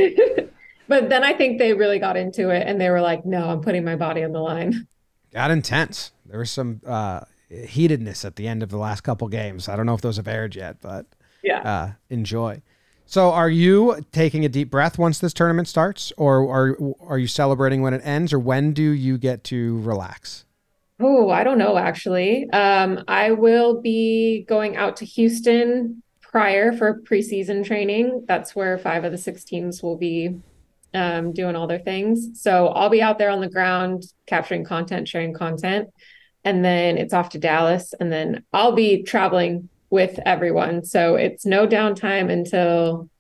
but 0.89 1.09
then 1.09 1.25
I 1.25 1.33
think 1.33 1.59
they 1.59 1.73
really 1.73 1.99
got 1.99 2.17
into 2.17 2.51
it 2.51 2.67
and 2.67 2.81
they 2.81 2.91
were 2.91 3.01
like 3.01 3.25
no 3.25 3.49
I'm 3.49 3.61
putting 3.61 3.85
my 3.85 3.97
body 3.97 4.25
on 4.25 4.33
the 4.33 4.41
line 4.41 4.87
got 5.33 5.51
intense 5.51 6.13
there 6.27 6.39
was 6.39 6.51
some 6.51 6.81
uh 6.87 7.21
heatedness 7.51 8.25
at 8.25 8.37
the 8.37 8.47
end 8.47 8.63
of 8.63 8.69
the 8.69 8.79
last 8.79 9.03
couple 9.03 9.29
games. 9.29 9.69
I 9.69 9.77
don't 9.77 9.87
know 9.87 9.95
if 9.95 10.01
those 10.01 10.17
have 10.17 10.29
aired 10.29 10.55
yet, 10.55 10.81
but 10.81 11.07
yeah, 11.43 11.61
uh, 11.61 11.93
enjoy. 12.11 12.63
So, 13.07 13.31
are 13.31 13.49
you 13.49 14.05
taking 14.13 14.45
a 14.45 14.49
deep 14.49 14.71
breath 14.71 14.99
once 14.99 15.19
this 15.19 15.33
tournament 15.33 15.69
starts, 15.69 16.13
or 16.17 16.49
are 16.49 16.77
are 17.01 17.19
you 17.19 17.27
celebrating 17.27 17.83
when 17.83 17.95
it 17.95 18.03
ends, 18.05 18.33
or 18.33 18.39
when 18.39 18.73
do 18.73 18.83
you 18.83 19.19
get 19.19 19.45
to 19.45 19.81
relax? 19.81 20.45
Oh, 21.01 21.31
I 21.31 21.45
don't 21.45 21.59
know 21.59 21.79
actually. 21.79 22.49
Um, 22.51 23.05
I 23.07 23.33
will 23.33 23.81
be 23.81 24.45
going 24.49 24.77
out 24.77 24.97
to 24.97 25.05
Houston 25.05 26.03
prior 26.21 26.73
for 26.73 27.01
preseason 27.03 27.65
training. 27.65 28.25
That's 28.27 28.55
where 28.55 28.79
five 28.79 29.05
of 29.05 29.13
the 29.13 29.19
six 29.19 29.45
teams 29.45 29.83
will 29.83 29.97
be 29.97 30.41
um, 30.95 31.33
doing 31.33 31.55
all 31.55 31.67
their 31.67 31.79
things. 31.79 32.41
So 32.43 32.69
I'll 32.69 32.91
be 32.91 33.03
out 33.03 33.19
there 33.19 33.31
on 33.31 33.41
the 33.41 33.49
ground 33.49 34.05
capturing 34.27 34.65
content, 34.65 35.09
sharing 35.09 35.35
content 35.35 35.91
and 36.45 36.65
then 36.65 36.99
it's 36.99 37.13
off 37.13 37.31
to 37.31 37.39
Dallas, 37.39 37.95
and 37.99 38.11
then 38.13 38.45
I'll 38.53 38.73
be 38.73 39.03
traveling 39.03 39.69
with 39.91 40.19
everyone. 40.25 40.85
So 40.85 41.17
it's 41.17 41.45
no 41.45 41.67
downtime 41.67 42.31
until 42.31 43.11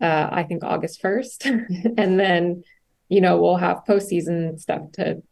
uh, 0.00 0.28
I 0.30 0.42
think 0.42 0.64
August 0.64 1.00
first, 1.00 1.44
and 1.46 2.18
then 2.18 2.64
you 3.08 3.20
know 3.20 3.40
we'll 3.40 3.56
have 3.56 3.84
postseason 3.86 4.58
stuff 4.58 4.90
to 4.92 5.22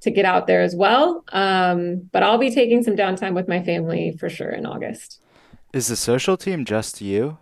to 0.00 0.10
get 0.10 0.24
out 0.24 0.46
there 0.46 0.62
as 0.62 0.74
well. 0.76 1.24
Um, 1.32 2.08
but 2.12 2.22
I'll 2.22 2.38
be 2.38 2.50
taking 2.50 2.82
some 2.82 2.96
downtime 2.96 3.34
with 3.34 3.48
my 3.48 3.62
family 3.62 4.16
for 4.18 4.28
sure 4.28 4.50
in 4.50 4.66
August. 4.66 5.20
Is 5.72 5.88
the 5.88 5.96
social 5.96 6.36
team 6.36 6.64
just 6.64 7.00
you? 7.00 7.38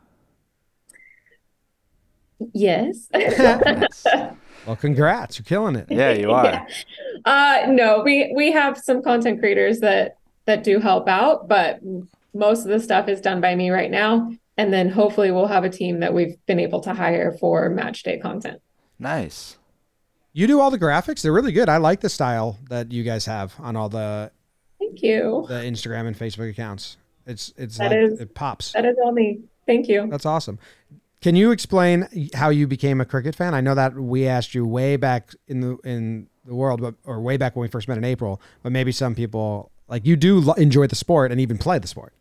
Yes. 2.52 3.08
Well, 4.66 4.74
congrats! 4.74 5.38
You're 5.38 5.44
killing 5.44 5.76
it. 5.76 5.86
Yeah, 5.88 6.10
you 6.10 6.32
are. 6.32 6.44
yeah. 6.44 6.66
Uh, 7.24 7.66
no, 7.68 8.02
we 8.04 8.32
we 8.36 8.52
have 8.52 8.76
some 8.76 9.02
content 9.02 9.40
creators 9.40 9.80
that 9.80 10.18
that 10.44 10.62
do 10.62 10.78
help 10.80 11.08
out, 11.08 11.48
but 11.48 11.80
most 12.34 12.64
of 12.64 12.68
the 12.68 12.78
stuff 12.78 13.08
is 13.08 13.20
done 13.20 13.40
by 13.40 13.54
me 13.54 13.70
right 13.70 13.90
now. 13.90 14.30
And 14.56 14.72
then 14.72 14.88
hopefully 14.88 15.30
we'll 15.30 15.46
have 15.46 15.64
a 15.64 15.70
team 15.70 16.00
that 16.00 16.12
we've 16.14 16.36
been 16.46 16.60
able 16.60 16.80
to 16.80 16.92
hire 16.94 17.32
for 17.40 17.70
match 17.70 18.02
day 18.02 18.18
content. 18.18 18.60
Nice. 18.98 19.56
You 20.36 20.46
do 20.46 20.60
all 20.60 20.70
the 20.70 20.78
graphics. 20.78 21.22
They're 21.22 21.32
really 21.32 21.50
good. 21.50 21.70
I 21.70 21.78
like 21.78 22.00
the 22.00 22.10
style 22.10 22.58
that 22.68 22.92
you 22.92 23.04
guys 23.04 23.24
have 23.24 23.54
on 23.58 23.74
all 23.74 23.88
the 23.88 24.30
Thank 24.78 25.00
you. 25.00 25.46
The 25.48 25.54
Instagram 25.54 26.06
and 26.06 26.14
Facebook 26.14 26.50
accounts. 26.50 26.98
It's 27.26 27.54
it's 27.56 27.78
that 27.78 27.90
like, 27.90 28.00
is, 28.00 28.20
it 28.20 28.34
pops. 28.34 28.72
That 28.72 28.84
is 28.84 28.98
all 29.02 29.12
me. 29.12 29.40
Thank 29.64 29.88
you. 29.88 30.06
That's 30.10 30.26
awesome. 30.26 30.58
Can 31.22 31.36
you 31.36 31.52
explain 31.52 32.30
how 32.34 32.50
you 32.50 32.66
became 32.66 33.00
a 33.00 33.06
cricket 33.06 33.34
fan? 33.34 33.54
I 33.54 33.62
know 33.62 33.74
that 33.76 33.94
we 33.94 34.28
asked 34.28 34.54
you 34.54 34.66
way 34.66 34.96
back 34.96 35.34
in 35.48 35.60
the 35.60 35.78
in 35.84 36.26
the 36.44 36.54
world, 36.54 36.82
but 36.82 36.96
or 37.06 37.18
way 37.22 37.38
back 37.38 37.56
when 37.56 37.62
we 37.62 37.68
first 37.68 37.88
met 37.88 37.96
in 37.96 38.04
April. 38.04 38.38
But 38.62 38.72
maybe 38.72 38.92
some 38.92 39.14
people 39.14 39.70
like 39.88 40.04
you 40.04 40.16
do 40.16 40.52
enjoy 40.58 40.86
the 40.86 40.96
sport 40.96 41.32
and 41.32 41.40
even 41.40 41.56
play 41.56 41.78
the 41.78 41.88
sport. 41.88 42.12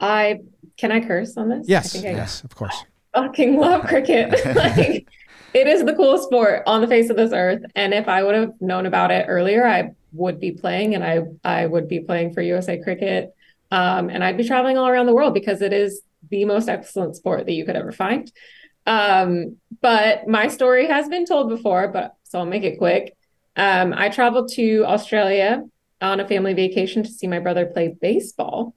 I 0.00 0.40
can 0.76 0.90
I 0.90 0.98
curse 0.98 1.36
on 1.36 1.48
this? 1.48 1.68
Yes, 1.68 1.94
I 1.94 2.08
I 2.08 2.10
yes, 2.10 2.42
of 2.42 2.56
course. 2.56 2.84
Fucking 3.14 3.56
love 3.56 3.86
cricket. 3.86 4.32
like, 4.56 5.06
it 5.54 5.66
is 5.66 5.84
the 5.84 5.94
coolest 5.94 6.24
sport 6.24 6.62
on 6.66 6.80
the 6.80 6.88
face 6.88 7.10
of 7.10 7.16
this 7.16 7.32
earth. 7.32 7.62
And 7.74 7.92
if 7.92 8.08
I 8.08 8.22
would 8.22 8.34
have 8.34 8.52
known 8.60 8.86
about 8.86 9.10
it 9.10 9.26
earlier, 9.28 9.66
I 9.66 9.90
would 10.12 10.40
be 10.40 10.52
playing, 10.52 10.94
and 10.94 11.04
I 11.04 11.20
I 11.44 11.66
would 11.66 11.88
be 11.88 12.00
playing 12.00 12.34
for 12.34 12.42
USA 12.42 12.80
Cricket. 12.82 13.34
Um, 13.70 14.10
and 14.10 14.22
I'd 14.22 14.36
be 14.36 14.46
traveling 14.46 14.76
all 14.76 14.88
around 14.88 15.06
the 15.06 15.14
world 15.14 15.32
because 15.32 15.62
it 15.62 15.72
is 15.72 16.02
the 16.30 16.44
most 16.44 16.68
excellent 16.68 17.16
sport 17.16 17.46
that 17.46 17.52
you 17.52 17.64
could 17.64 17.76
ever 17.76 17.92
find. 17.92 18.30
Um, 18.86 19.56
but 19.80 20.28
my 20.28 20.48
story 20.48 20.86
has 20.88 21.08
been 21.08 21.24
told 21.24 21.48
before, 21.48 21.88
but 21.88 22.14
so 22.24 22.38
I'll 22.38 22.46
make 22.46 22.64
it 22.64 22.78
quick. 22.78 23.16
Um, 23.56 23.94
I 23.96 24.08
traveled 24.08 24.50
to 24.54 24.84
Australia 24.84 25.62
on 26.00 26.20
a 26.20 26.28
family 26.28 26.52
vacation 26.52 27.02
to 27.02 27.10
see 27.10 27.26
my 27.26 27.38
brother 27.38 27.66
play 27.66 27.94
baseball. 28.00 28.74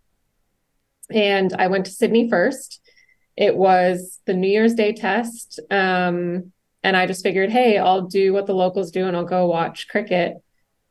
And 1.09 1.53
I 1.53 1.67
went 1.67 1.85
to 1.85 1.91
Sydney 1.91 2.29
first. 2.29 2.81
It 3.35 3.55
was 3.55 4.19
the 4.25 4.33
New 4.33 4.47
Year's 4.47 4.75
Day 4.75 4.93
test. 4.93 5.59
Um, 5.69 6.51
and 6.85 6.95
I 6.95 7.07
just 7.07 7.23
figured, 7.23 7.49
hey, 7.49 7.79
I'll 7.79 8.03
do 8.03 8.31
what 8.31 8.45
the 8.45 8.53
locals 8.53 8.91
do 8.91 9.07
and 9.07 9.17
I'll 9.17 9.25
go 9.25 9.47
watch 9.47 9.87
cricket. 9.87 10.37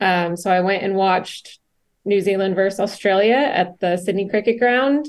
Um, 0.00 0.36
so 0.36 0.50
I 0.50 0.60
went 0.60 0.82
and 0.82 0.96
watched 0.96 1.60
New 2.04 2.20
Zealand 2.20 2.56
versus 2.56 2.80
Australia 2.80 3.36
at 3.36 3.78
the 3.78 3.96
Sydney 3.96 4.28
Cricket 4.28 4.58
Ground 4.58 5.06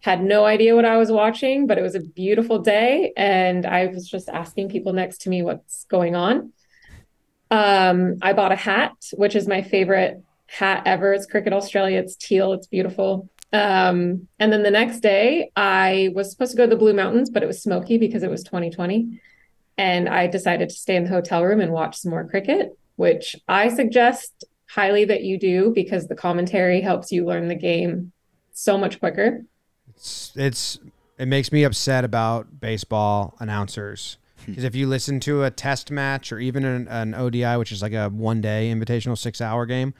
had 0.00 0.22
no 0.22 0.44
idea 0.44 0.74
what 0.74 0.84
I 0.84 0.98
was 0.98 1.10
watching, 1.10 1.66
but 1.66 1.78
it 1.78 1.82
was 1.82 1.94
a 1.94 2.00
beautiful 2.00 2.58
day. 2.58 3.12
And 3.16 3.64
I 3.64 3.86
was 3.86 4.06
just 4.06 4.28
asking 4.28 4.68
people 4.68 4.92
next 4.92 5.22
to 5.22 5.30
me 5.30 5.42
what's 5.42 5.84
going 5.84 6.14
on. 6.16 6.52
Um, 7.50 8.16
I 8.20 8.32
bought 8.32 8.52
a 8.52 8.56
hat, 8.56 8.92
which 9.14 9.36
is 9.36 9.46
my 9.46 9.62
favorite 9.62 10.20
hat 10.46 10.82
ever. 10.84 11.14
It's 11.14 11.24
Cricket 11.26 11.52
Australia. 11.54 12.00
It's 12.00 12.16
teal. 12.16 12.52
It's 12.52 12.66
beautiful. 12.66 13.30
Um, 13.52 14.28
and 14.40 14.52
then 14.52 14.62
the 14.64 14.70
next 14.70 15.00
day, 15.00 15.52
I 15.56 16.10
was 16.12 16.30
supposed 16.30 16.50
to 16.50 16.56
go 16.58 16.64
to 16.64 16.70
the 16.70 16.76
Blue 16.76 16.92
Mountains, 16.92 17.30
but 17.30 17.44
it 17.44 17.46
was 17.46 17.62
smoky 17.62 17.96
because 17.96 18.24
it 18.24 18.30
was 18.30 18.42
2020. 18.42 19.20
And 19.76 20.08
I 20.08 20.26
decided 20.26 20.68
to 20.68 20.74
stay 20.74 20.96
in 20.96 21.04
the 21.04 21.10
hotel 21.10 21.44
room 21.44 21.60
and 21.60 21.72
watch 21.72 21.98
some 21.98 22.10
more 22.10 22.28
cricket, 22.28 22.78
which 22.96 23.34
I 23.48 23.68
suggest 23.68 24.44
highly 24.68 25.04
that 25.04 25.22
you 25.22 25.38
do 25.38 25.72
because 25.74 26.08
the 26.08 26.14
commentary 26.14 26.80
helps 26.80 27.12
you 27.12 27.24
learn 27.24 27.48
the 27.48 27.54
game 27.54 28.12
so 28.52 28.78
much 28.78 29.00
quicker. 29.00 29.44
It's, 29.88 30.32
it's 30.36 30.78
it 31.18 31.26
makes 31.26 31.52
me 31.52 31.64
upset 31.64 32.04
about 32.04 32.60
baseball 32.60 33.36
announcers 33.38 34.18
hmm. 34.44 34.52
because 34.52 34.64
if 34.64 34.74
you 34.74 34.86
listen 34.86 35.20
to 35.20 35.44
a 35.44 35.50
test 35.50 35.90
match 35.90 36.32
or 36.32 36.38
even 36.38 36.64
an, 36.64 36.88
an 36.88 37.14
ODI, 37.14 37.56
which 37.56 37.72
is 37.72 37.82
like 37.82 37.92
a 37.92 38.08
one 38.08 38.40
day 38.40 38.72
invitational 38.74 39.18
six 39.18 39.40
hour 39.40 39.66
game, 39.66 39.94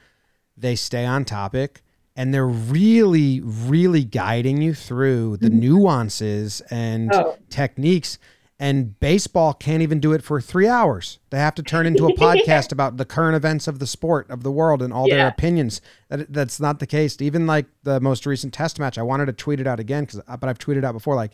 they 0.57 0.75
stay 0.75 1.05
on 1.05 1.25
topic 1.25 1.81
and 2.15 2.33
they're 2.33 2.47
really, 2.47 3.41
really 3.41 4.03
guiding 4.03 4.61
you 4.61 4.73
through 4.73 5.37
the 5.37 5.49
mm-hmm. 5.49 5.59
nuances 5.59 6.61
and 6.71 7.13
Oh. 7.13 7.37
techniques. 7.49 8.17
And 8.57 8.97
baseball 9.01 9.53
can't 9.53 9.81
even 9.81 9.99
do 9.99 10.13
it 10.13 10.23
for 10.23 10.39
three 10.39 10.67
hours. 10.67 11.19
They 11.29 11.39
have 11.39 11.55
to 11.55 11.63
turn 11.63 11.85
into 11.85 12.05
a 12.05 12.13
podcast 12.17 12.71
about 12.71 12.95
the 12.95 13.03
current 13.03 13.35
events 13.35 13.67
of 13.67 13.79
the 13.79 13.87
sport 13.87 14.29
of 14.29 14.43
the 14.43 14.51
world 14.51 14.81
and 14.81 14.93
all 14.93 15.09
their 15.09 15.27
opinions. 15.27 15.81
That 16.09 16.31
that's 16.31 16.59
not 16.59 16.79
the 16.79 16.87
case. 16.87 17.21
Even 17.21 17.45
like 17.45 17.65
the 17.83 17.99
most 17.99 18.25
recent 18.25 18.53
test 18.53 18.79
match, 18.79 18.97
I 18.97 19.01
wanted 19.03 19.25
to 19.25 19.33
tweet 19.33 19.59
it 19.59 19.67
out 19.67 19.81
again 19.81 20.05
because, 20.05 20.21
uh, 20.25 20.37
but 20.37 20.47
I've 20.47 20.57
tweeted 20.57 20.85
out 20.85 20.93
before. 20.93 21.15
Like 21.15 21.31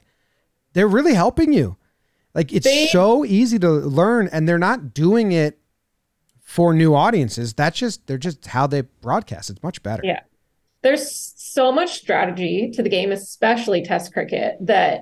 they're 0.74 0.88
really 0.88 1.14
helping 1.14 1.54
you. 1.54 1.78
Like 2.34 2.52
it's 2.52 2.66
They- 2.66 2.88
so 2.88 3.24
easy 3.24 3.60
to 3.60 3.70
learn, 3.70 4.28
and 4.32 4.50
they're 4.50 4.58
not 4.58 4.94
doing 4.96 5.32
it 5.32 5.60
for 6.42 6.74
new 6.74 6.96
audiences. 6.96 7.54
That's 7.54 7.78
just 7.78 8.08
they're 8.08 8.18
just 8.18 8.48
how 8.48 8.66
they 8.66 8.82
broadcast. 8.82 9.52
It's 9.52 9.62
much 9.62 9.84
better. 9.84 10.02
Yeah. 10.04 10.22
There's 10.82 11.34
so 11.38 11.72
much 11.72 12.00
strategy 12.00 12.72
to 12.74 12.82
the 12.82 12.90
game, 12.90 13.12
especially 13.12 13.84
test 13.84 14.12
cricket, 14.12 14.56
that 14.62 15.02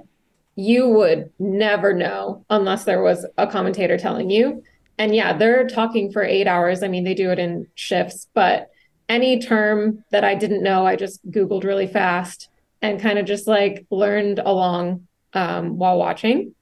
you 0.60 0.90
would 0.90 1.32
never 1.40 1.94
know 1.94 2.46
unless 2.50 2.84
there 2.84 3.02
was 3.02 3.26
a 3.38 3.48
commentator 3.48 3.98
telling 3.98 4.30
you. 4.30 4.64
And 4.98 5.16
yeah, 5.16 5.32
they're 5.38 5.68
talking 5.68 6.12
for 6.12 6.24
eight 6.24 6.48
hours. 6.48 6.84
I 6.84 6.90
mean, 6.90 7.06
they 7.06 7.14
do 7.14 7.32
it 7.32 7.40
in 7.40 7.68
shifts, 7.76 8.28
but 8.34 8.70
any 9.08 9.40
term 9.40 10.04
that 10.12 10.24
I 10.24 10.36
didn't 10.36 10.62
know, 10.62 10.86
I 10.86 10.96
just 10.96 11.26
Googled 11.32 11.64
really 11.64 11.88
fast 11.88 12.50
and 12.82 13.00
kind 13.02 13.18
of 13.18 13.26
just 13.26 13.48
like 13.48 13.86
learned 13.90 14.40
along 14.40 15.08
um, 15.34 15.78
while 15.78 15.98
watching. 15.98 16.54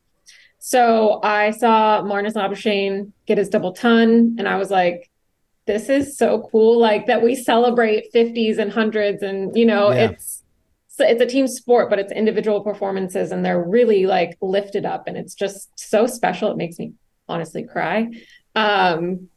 So 0.60 1.20
I 1.24 1.52
saw 1.52 2.02
Marnus 2.04 2.34
Labuschagne 2.34 3.12
get 3.26 3.38
his 3.38 3.50
double 3.50 3.72
ton, 3.74 4.36
and 4.38 4.48
I 4.48 4.58
was 4.58 4.70
like, 4.70 5.10
this 5.66 5.90
is 5.90 6.18
so 6.18 6.48
cool 6.52 6.80
like 6.80 7.08
that 7.08 7.22
we 7.24 7.36
celebrate 7.36 8.14
50s 8.14 8.58
and 8.58 8.72
hundreds 8.72 9.22
and 9.22 9.54
you 9.56 9.66
know 9.66 9.92
Yeah. 9.92 10.12
it's 10.12 10.37
it's 11.04 11.22
a 11.22 11.26
team 11.26 11.48
sport 11.48 11.90
but 11.90 12.00
it's 12.00 12.12
individual 12.12 12.62
performances 12.62 13.32
and 13.32 13.46
they're 13.46 13.64
really 13.64 14.06
like 14.06 14.38
lifted 14.42 14.86
up 14.86 15.08
and 15.08 15.18
it's 15.18 15.34
just 15.36 15.70
so 15.80 16.08
special. 16.08 16.52
It 16.52 16.58
makes 16.58 16.80
me 16.80 16.94
honestly 17.28 17.64
cry. 17.64 18.10
Um 18.56 19.30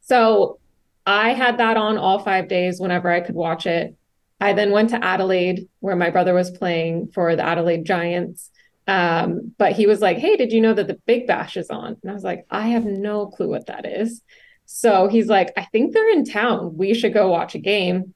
so 0.00 0.58
i 1.04 1.32
had 1.32 1.58
that 1.58 1.76
on 1.76 1.96
all 1.98 2.18
five 2.18 2.48
days 2.48 2.80
whenever 2.80 3.10
i 3.10 3.20
could 3.20 3.34
watch 3.34 3.66
it. 3.66 3.94
I 4.40 4.52
then 4.52 4.70
went 4.70 4.90
to 4.90 5.04
adelaide 5.04 5.68
where 5.80 5.96
my 5.96 6.10
brother 6.10 6.34
was 6.34 6.50
playing 6.50 7.08
for 7.12 7.34
the 7.34 7.44
adelaide 7.44 7.84
giants. 7.84 8.50
Um, 8.86 9.52
but 9.58 9.72
he 9.72 9.86
was 9.86 10.00
like 10.00 10.18
hey 10.18 10.36
did 10.36 10.52
you 10.52 10.60
know 10.60 10.74
that 10.74 10.86
the 10.86 11.00
big 11.06 11.26
bash 11.26 11.56
is 11.56 11.70
on? 11.70 11.96
And 12.02 12.10
i 12.10 12.14
was 12.14 12.24
like 12.24 12.46
i 12.50 12.68
have 12.68 12.84
no 12.84 13.26
clue 13.26 13.48
what 13.48 13.66
that 13.66 13.86
is. 13.86 14.22
So 14.70 15.08
he's 15.08 15.28
like, 15.28 15.50
I 15.56 15.64
think 15.64 15.94
they're 15.94 16.10
in 16.10 16.26
town. 16.26 16.76
We 16.76 16.92
should 16.92 17.14
go 17.14 17.30
watch 17.30 17.54
a 17.54 17.58
game. 17.58 18.14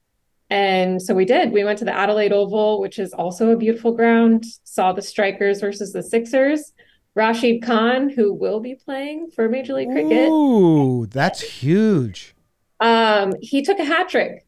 And 0.52 1.00
so 1.00 1.14
we 1.14 1.24
did. 1.24 1.50
We 1.50 1.64
went 1.64 1.78
to 1.78 1.86
the 1.86 1.94
Adelaide 1.94 2.30
Oval, 2.32 2.78
which 2.78 2.98
is 2.98 3.14
also 3.14 3.50
a 3.50 3.56
beautiful 3.56 3.92
ground, 3.92 4.44
saw 4.64 4.92
the 4.92 5.00
Strikers 5.00 5.60
versus 5.62 5.92
the 5.94 6.02
Sixers. 6.02 6.74
Rashid 7.14 7.62
Khan, 7.62 8.10
who 8.10 8.34
will 8.34 8.60
be 8.60 8.74
playing 8.74 9.30
for 9.34 9.48
Major 9.48 9.74
League 9.74 9.90
Cricket, 9.90 10.28
Ooh, 10.30 11.06
that's 11.06 11.40
huge. 11.40 12.34
um, 12.80 13.32
he 13.40 13.62
took 13.62 13.78
a 13.78 13.84
hat 13.84 14.08
trick 14.10 14.46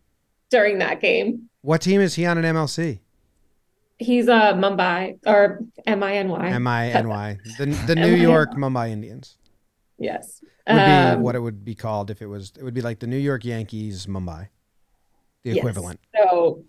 during 0.51 0.79
that 0.79 1.01
game. 1.01 1.49
What 1.63 1.81
team 1.81 2.01
is 2.03 2.15
he 2.17 2.27
on 2.27 2.37
in 2.39 2.45
MLC? 2.45 3.01
He's 3.99 4.29
uh 4.29 4.53
Mumbai 4.55 5.19
or 5.27 5.61
M 5.87 6.03
I 6.03 6.17
N 6.17 6.29
Y. 6.29 6.49
M 6.49 6.67
I 6.67 6.89
N 6.91 7.09
Y. 7.09 7.39
The 7.59 7.67
the 7.87 7.95
New 7.97 8.15
York 8.15 8.51
Mumbai 8.55 8.91
Indians 8.91 9.39
Yes. 9.99 10.41
would 10.69 10.75
be 10.75 10.81
Um, 11.15 11.23
what 11.23 11.35
it 11.35 11.41
would 11.41 11.65
be 11.65 11.75
called 11.75 12.11
if 12.11 12.21
it 12.21 12.27
was. 12.27 12.53
It 12.59 12.63
would 12.65 12.75
be 12.75 12.83
like 12.83 12.99
the 12.99 13.07
New 13.07 13.17
York 13.31 13.45
Yankees 13.45 14.07
Mumbai, 14.07 14.49
the 15.45 15.51
yes. 15.51 15.59
equivalent. 15.59 16.01
So 16.15 16.65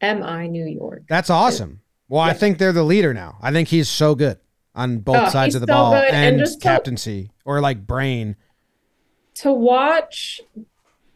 M 0.00 0.22
I 0.22 0.46
New 0.46 0.66
York. 0.66 1.02
That's 1.08 1.30
awesome. 1.30 1.80
Well, 2.08 2.20
I 2.22 2.32
think 2.32 2.58
they're 2.58 2.72
the 2.72 2.84
leader 2.84 3.12
now. 3.12 3.38
I 3.42 3.52
think 3.52 3.68
he's 3.68 3.88
so 3.88 4.14
good 4.14 4.38
on 4.74 4.98
both 4.98 5.28
Oh, 5.28 5.30
sides 5.30 5.54
of 5.54 5.60
the 5.60 5.66
so 5.66 5.72
ball 5.72 5.94
and 5.94 6.14
and, 6.14 6.38
just 6.38 6.60
captaincy 6.60 7.30
or 7.44 7.60
like 7.60 7.86
brain. 7.86 8.36
to 9.36 9.52
watch 9.52 10.40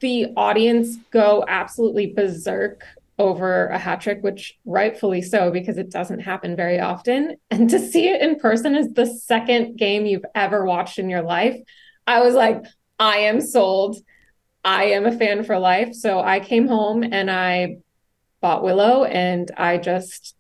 the 0.00 0.32
audience 0.36 0.96
go 1.10 1.44
absolutely 1.48 2.06
berserk 2.12 2.84
over 3.18 3.66
a 3.66 3.78
hat 3.78 4.00
trick, 4.00 4.22
which 4.22 4.56
rightfully 4.64 5.20
so, 5.20 5.50
because 5.50 5.76
it 5.76 5.90
doesn't 5.90 6.20
happen 6.20 6.54
very 6.54 6.78
often. 6.78 7.36
And 7.50 7.68
to 7.70 7.78
see 7.80 8.08
it 8.08 8.22
in 8.22 8.38
person 8.38 8.76
is 8.76 8.92
the 8.92 9.06
second 9.06 9.76
game 9.76 10.06
you've 10.06 10.24
ever 10.36 10.64
watched 10.64 11.00
in 11.00 11.10
your 11.10 11.22
life, 11.22 11.60
I 12.06 12.20
was 12.20 12.34
like, 12.34 12.62
I 13.00 13.18
am 13.18 13.40
sold. 13.40 13.96
I 14.64 14.84
am 14.84 15.06
a 15.06 15.16
fan 15.16 15.44
for 15.44 15.58
life. 15.58 15.94
So 15.94 16.20
I 16.20 16.40
came 16.40 16.68
home 16.68 17.02
and 17.02 17.30
I 17.30 17.78
bought 18.40 18.62
Willow 18.62 19.04
and 19.04 19.50
I 19.56 19.78
just 19.78 20.34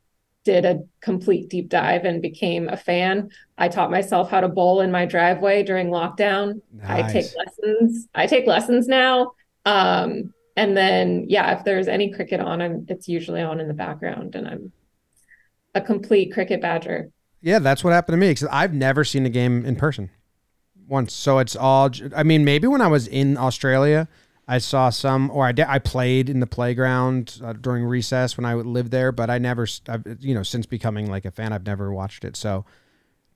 did 0.44 0.64
a 0.64 0.80
complete 1.00 1.50
deep 1.50 1.68
dive 1.68 2.04
and 2.04 2.22
became 2.22 2.68
a 2.68 2.76
fan. 2.76 3.30
I 3.58 3.68
taught 3.68 3.90
myself 3.90 4.30
how 4.30 4.40
to 4.40 4.48
bowl 4.48 4.80
in 4.80 4.90
my 4.90 5.04
driveway 5.04 5.62
during 5.62 5.88
lockdown. 5.88 6.62
I 6.86 7.02
take 7.02 7.26
lessons. 7.36 8.08
I 8.14 8.26
take 8.26 8.46
lessons 8.46 8.88
now. 8.88 9.32
Um, 9.66 10.32
and 10.56 10.76
then 10.76 11.26
yeah, 11.28 11.56
if 11.58 11.64
there's 11.64 11.86
any 11.86 12.10
cricket 12.12 12.40
on, 12.40 12.62
I'm 12.62 12.86
it's 12.88 13.08
usually 13.08 13.42
on 13.42 13.60
in 13.60 13.68
the 13.68 13.74
background, 13.74 14.34
and 14.34 14.48
I'm 14.48 14.72
a 15.74 15.80
complete 15.80 16.32
cricket 16.32 16.60
badger. 16.60 17.10
Yeah, 17.42 17.58
that's 17.60 17.84
what 17.84 17.92
happened 17.92 18.14
to 18.14 18.18
me 18.18 18.30
because 18.30 18.48
I've 18.50 18.74
never 18.74 19.04
seen 19.04 19.26
a 19.26 19.30
game 19.30 19.64
in 19.64 19.76
person 19.76 20.10
once. 20.88 21.12
So 21.12 21.38
it's 21.38 21.54
all. 21.54 21.90
I 22.16 22.22
mean, 22.22 22.44
maybe 22.44 22.66
when 22.66 22.80
I 22.80 22.86
was 22.88 23.06
in 23.06 23.36
Australia, 23.36 24.08
I 24.46 24.58
saw 24.58 24.90
some, 24.90 25.30
or 25.30 25.46
I 25.46 25.52
did, 25.52 25.66
I 25.68 25.78
played 25.78 26.30
in 26.30 26.40
the 26.40 26.46
playground 26.46 27.38
uh, 27.44 27.52
during 27.52 27.84
recess 27.84 28.36
when 28.36 28.44
I 28.46 28.54
lived 28.54 28.90
there. 28.90 29.12
But 29.12 29.28
I 29.30 29.38
never, 29.38 29.66
I've, 29.88 30.04
you 30.20 30.34
know, 30.34 30.42
since 30.42 30.66
becoming 30.66 31.10
like 31.10 31.24
a 31.24 31.30
fan, 31.30 31.52
I've 31.52 31.66
never 31.66 31.92
watched 31.92 32.24
it. 32.24 32.36
So 32.36 32.64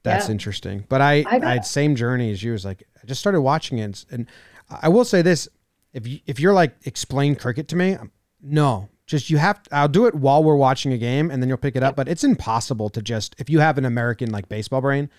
that's 0.03 0.27
Yeah. 0.27 0.33
interesting. 0.33 0.85
But 0.88 1.01
I, 1.01 1.25
I 1.29 1.37
I, 1.37 1.53
had 1.55 1.67
same 1.67 1.95
journey 1.95 2.33
as 2.33 2.43
you. 2.43 2.53
Was 2.53 2.65
like 2.65 2.83
I 3.03 3.07
just 3.07 3.21
started 3.21 3.41
watching 3.43 3.79
it, 3.79 4.05
and 4.11 4.27
I 4.71 4.88
will 4.88 5.05
say 5.05 5.23
this: 5.23 5.49
if 5.93 6.07
you, 6.07 6.21
if 6.27 6.41
you're 6.41 6.55
like 6.55 6.75
explain 6.85 7.37
cricket 7.37 7.69
to 7.69 7.77
me, 7.77 7.97
no, 8.41 8.88
just 9.07 9.29
you 9.31 9.37
have. 9.37 9.61
I'll 9.71 9.88
do 9.88 10.07
it 10.07 10.15
while 10.15 10.43
we're 10.43 10.57
watching 10.57 10.93
a 10.93 10.99
game, 10.99 11.31
and 11.31 11.43
then 11.43 11.49
you'll 11.49 11.59
pick 11.59 11.77
it 11.77 11.83
up. 11.83 11.95
But 11.95 12.09
it's 12.09 12.25
impossible 12.25 12.88
to 12.91 13.03
just 13.03 13.37
if 13.38 13.51
you 13.51 13.61
have 13.61 13.77
an 13.79 13.85
American 13.85 14.31
like 14.31 14.49
baseball 14.49 14.81
brain 14.81 15.11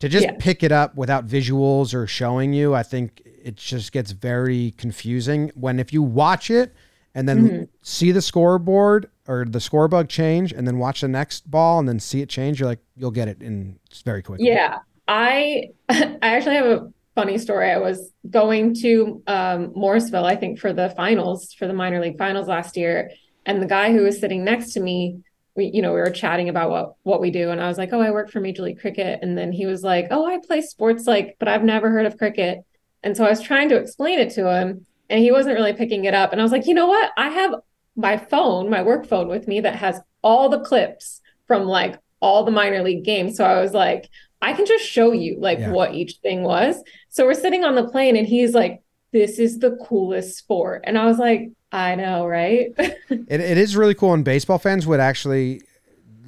to 0.00 0.08
just 0.08 0.24
Yeah. 0.24 0.36
pick 0.38 0.62
it 0.62 0.72
up 0.72 0.94
without 0.96 1.26
visuals 1.26 1.92
or 1.94 2.06
showing 2.06 2.52
you. 2.52 2.74
I 2.74 2.82
think 2.82 3.22
it 3.24 3.56
just 3.56 3.92
gets 3.92 4.12
very 4.12 4.72
confusing 4.76 5.50
when 5.54 5.78
if 5.80 5.92
you 5.92 6.02
watch 6.02 6.50
it 6.50 6.74
and 7.14 7.28
then 7.28 7.38
Mm-hmm. 7.48 7.62
see 7.82 8.12
the 8.12 8.22
scoreboard 8.22 9.10
or 9.26 9.44
the 9.44 9.60
score 9.60 9.88
bug 9.88 10.08
change, 10.08 10.52
and 10.52 10.66
then 10.66 10.78
watch 10.78 11.00
the 11.00 11.08
next 11.08 11.50
ball 11.50 11.78
and 11.78 11.88
then 11.88 11.98
see 12.00 12.20
it 12.22 12.28
change. 12.28 12.60
You're 12.60 12.68
like 12.68 12.80
you'll 12.96 13.10
get 13.10 13.28
it 13.28 13.42
in 13.42 13.78
very 14.04 14.22
quickly. 14.22 14.46
Yeah, 14.46 14.78
I 15.08 15.70
I 15.88 16.18
actually 16.22 16.54
have 16.56 16.66
a 16.66 16.92
funny 17.14 17.36
story. 17.38 17.70
I 17.70 17.78
was 17.78 18.12
going 18.30 18.74
to 18.76 19.22
um, 19.26 19.72
Morrisville, 19.74 20.24
I 20.24 20.36
think, 20.36 20.58
for 20.60 20.72
the 20.72 20.90
finals 20.90 21.52
for 21.54 21.66
the 21.66 21.72
minor 21.74 22.00
league 22.00 22.16
finals 22.18 22.46
last 22.48 22.76
year, 22.76 23.10
and 23.44 23.60
the 23.60 23.66
guy 23.66 23.92
who 23.92 24.02
was 24.04 24.20
sitting 24.20 24.44
next 24.44 24.72
to 24.74 24.80
me, 24.80 25.18
we 25.58 25.70
you 25.74 25.82
know 25.82 25.92
we 25.92 26.00
were 26.00 26.10
chatting 26.10 26.48
about 26.48 26.70
what 26.70 26.94
what 27.02 27.20
we 27.20 27.30
do, 27.30 27.50
and 27.50 27.60
I 27.60 27.68
was 27.68 27.76
like, 27.76 27.92
oh, 27.92 28.00
I 28.00 28.10
work 28.10 28.30
for 28.30 28.40
Major 28.40 28.62
League 28.62 28.80
Cricket, 28.80 29.18
and 29.22 29.36
then 29.36 29.52
he 29.52 29.66
was 29.66 29.82
like, 29.82 30.06
oh, 30.10 30.24
I 30.26 30.38
play 30.46 30.62
sports, 30.62 31.06
like, 31.06 31.36
but 31.38 31.48
I've 31.48 31.64
never 31.64 31.90
heard 31.90 32.06
of 32.06 32.16
cricket, 32.16 32.60
and 33.02 33.16
so 33.16 33.24
I 33.26 33.30
was 33.30 33.42
trying 33.42 33.68
to 33.70 33.76
explain 33.76 34.18
it 34.18 34.30
to 34.36 34.48
him, 34.50 34.86
and 35.10 35.20
he 35.20 35.30
wasn't 35.32 35.56
really 35.56 35.74
picking 35.74 36.06
it 36.06 36.14
up, 36.14 36.32
and 36.32 36.40
I 36.40 36.44
was 36.44 36.52
like, 36.52 36.66
you 36.66 36.74
know 36.74 36.86
what, 36.86 37.10
I 37.18 37.28
have 37.28 37.54
my 37.96 38.16
phone, 38.16 38.70
my 38.70 38.82
work 38.82 39.06
phone 39.06 39.28
with 39.28 39.48
me 39.48 39.60
that 39.60 39.76
has 39.76 40.00
all 40.22 40.48
the 40.48 40.60
clips 40.60 41.20
from 41.46 41.64
like 41.64 41.98
all 42.20 42.44
the 42.44 42.50
minor 42.50 42.82
league 42.82 43.04
games, 43.04 43.36
so 43.36 43.44
I 43.44 43.60
was 43.60 43.74
like. 43.74 44.08
I 44.40 44.52
can 44.52 44.66
just 44.66 44.84
show 44.84 45.10
you 45.10 45.36
like 45.40 45.58
Yeah. 45.58 45.72
what 45.72 45.94
each 45.94 46.18
thing 46.22 46.44
was. 46.44 46.80
So 47.08 47.24
we're 47.26 47.34
sitting 47.34 47.64
on 47.64 47.74
the 47.74 47.88
plane 47.88 48.14
and 48.14 48.24
he's 48.24 48.54
like, 48.54 48.82
this 49.12 49.40
is 49.40 49.58
the 49.58 49.72
coolest 49.88 50.38
sport. 50.38 50.84
And 50.86 50.96
I 50.96 51.06
was 51.06 51.18
like, 51.18 51.50
I 51.72 51.94
know, 51.94 52.26
right? 52.26 52.68
It, 53.10 53.40
it 53.40 53.58
is 53.58 53.76
really 53.76 53.94
cool, 53.94 54.14
and 54.14 54.24
baseball 54.24 54.58
fans 54.58 54.86
would 54.86 55.00
actually 55.00 55.60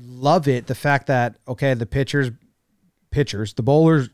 love 0.03 0.49
it. 0.49 0.67
The 0.67 0.75
fact 0.75 1.07
that 1.07 1.37
okay, 1.49 1.73
the 1.75 1.87
pitchers, 1.87 2.31
pitchers, 3.11 3.55
the 3.55 3.63
bowlers 3.63 4.09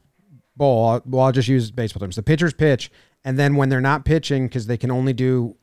bowl. 0.56 1.00
Well, 1.04 1.24
I'll 1.26 1.32
just 1.32 1.48
use 1.48 1.70
baseball 1.70 2.00
terms. 2.00 2.16
The 2.16 2.22
pitchers 2.22 2.52
pitch, 2.54 2.90
and 3.24 3.38
then 3.38 3.56
when 3.56 3.68
they're 3.68 3.80
not 3.80 4.04
pitching 4.04 4.46
because 4.46 4.66
they 4.66 4.76
can 4.76 4.90
only 4.90 5.12
do 5.12 5.56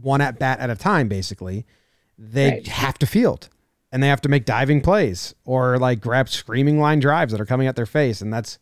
one 0.00 0.20
at 0.20 0.38
bat 0.38 0.60
at 0.60 0.68
a 0.70 0.76
time, 0.76 1.08
basically, 1.08 1.64
they 2.18 2.50
Right. 2.50 2.66
have 2.66 2.98
to 2.98 3.06
field 3.06 3.48
and 3.92 4.02
they 4.02 4.08
have 4.08 4.20
to 4.22 4.28
make 4.28 4.44
diving 4.44 4.80
plays 4.82 5.34
or 5.44 5.78
like 5.78 6.00
grab 6.00 6.28
screaming 6.28 6.78
line 6.80 7.00
drives 7.00 7.32
that 7.32 7.40
are 7.40 7.46
coming 7.46 7.66
at 7.66 7.76
their 7.76 7.86
face. 7.86 8.20
And 8.20 8.32
that's, 8.32 8.58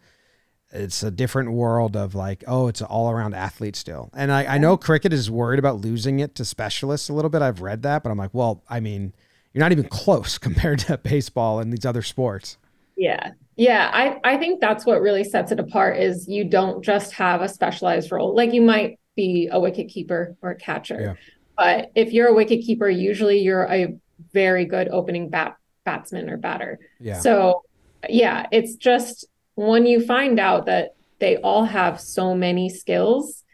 it's 0.74 1.02
a 1.02 1.10
different 1.10 1.52
world 1.52 1.96
of 1.96 2.14
like, 2.14 2.44
oh, 2.46 2.68
it's 2.68 2.80
an 2.80 2.88
all 2.88 3.10
around 3.10 3.34
athlete 3.34 3.76
still. 3.76 4.10
And 4.14 4.32
I, 4.32 4.54
I 4.54 4.58
know 4.58 4.76
cricket 4.76 5.12
is 5.12 5.30
worried 5.30 5.58
about 5.58 5.80
losing 5.80 6.20
it 6.20 6.34
to 6.36 6.44
specialists 6.44 7.08
a 7.08 7.12
little 7.12 7.30
bit. 7.30 7.42
I've 7.42 7.60
read 7.60 7.82
that, 7.82 8.02
but 8.02 8.10
I'm 8.10 8.18
like, 8.18 8.34
well, 8.34 8.62
I 8.68 8.80
mean, 8.80 9.14
you're 9.52 9.60
not 9.60 9.72
even 9.72 9.84
close 9.88 10.36
compared 10.36 10.80
to 10.80 10.98
baseball 10.98 11.60
and 11.60 11.72
these 11.72 11.86
other 11.86 12.02
sports. 12.02 12.58
Yeah. 12.96 13.30
Yeah, 13.56 13.88
I, 13.92 14.18
I 14.24 14.36
think 14.36 14.60
that's 14.60 14.84
what 14.84 15.00
really 15.00 15.22
sets 15.22 15.52
it 15.52 15.60
apart 15.60 15.98
is 15.98 16.26
you 16.28 16.44
don't 16.44 16.84
just 16.84 17.12
have 17.12 17.40
a 17.40 17.48
specialized 17.48 18.10
role. 18.10 18.34
Like 18.34 18.52
you 18.52 18.62
might 18.62 18.98
be 19.14 19.48
a 19.50 19.60
wicket 19.60 19.88
keeper 19.88 20.36
or 20.42 20.50
a 20.50 20.56
catcher. 20.56 21.00
Yeah. 21.00 21.14
But 21.56 21.92
if 21.94 22.12
you're 22.12 22.26
a 22.26 22.34
wicket 22.34 22.62
keeper, 22.62 22.90
usually 22.90 23.38
you're 23.38 23.64
a 23.70 23.96
very 24.32 24.64
good 24.64 24.88
opening 24.88 25.28
bat 25.28 25.56
batsman 25.84 26.28
or 26.28 26.36
batter. 26.36 26.80
Yeah. 26.98 27.20
So 27.20 27.62
yeah, 28.08 28.46
it's 28.50 28.74
just 28.74 29.26
when 29.54 29.86
you 29.86 30.04
find 30.04 30.38
out 30.38 30.66
that 30.66 30.94
they 31.18 31.36
all 31.38 31.64
have 31.64 32.00
so 32.00 32.34
many 32.34 32.68
skills, 32.68 33.44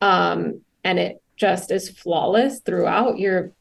um, 0.00 0.62
and 0.84 0.98
it 0.98 1.22
just 1.36 1.70
is 1.70 1.88
flawless 1.88 2.60
throughout, 2.60 3.18
you're 3.18 3.52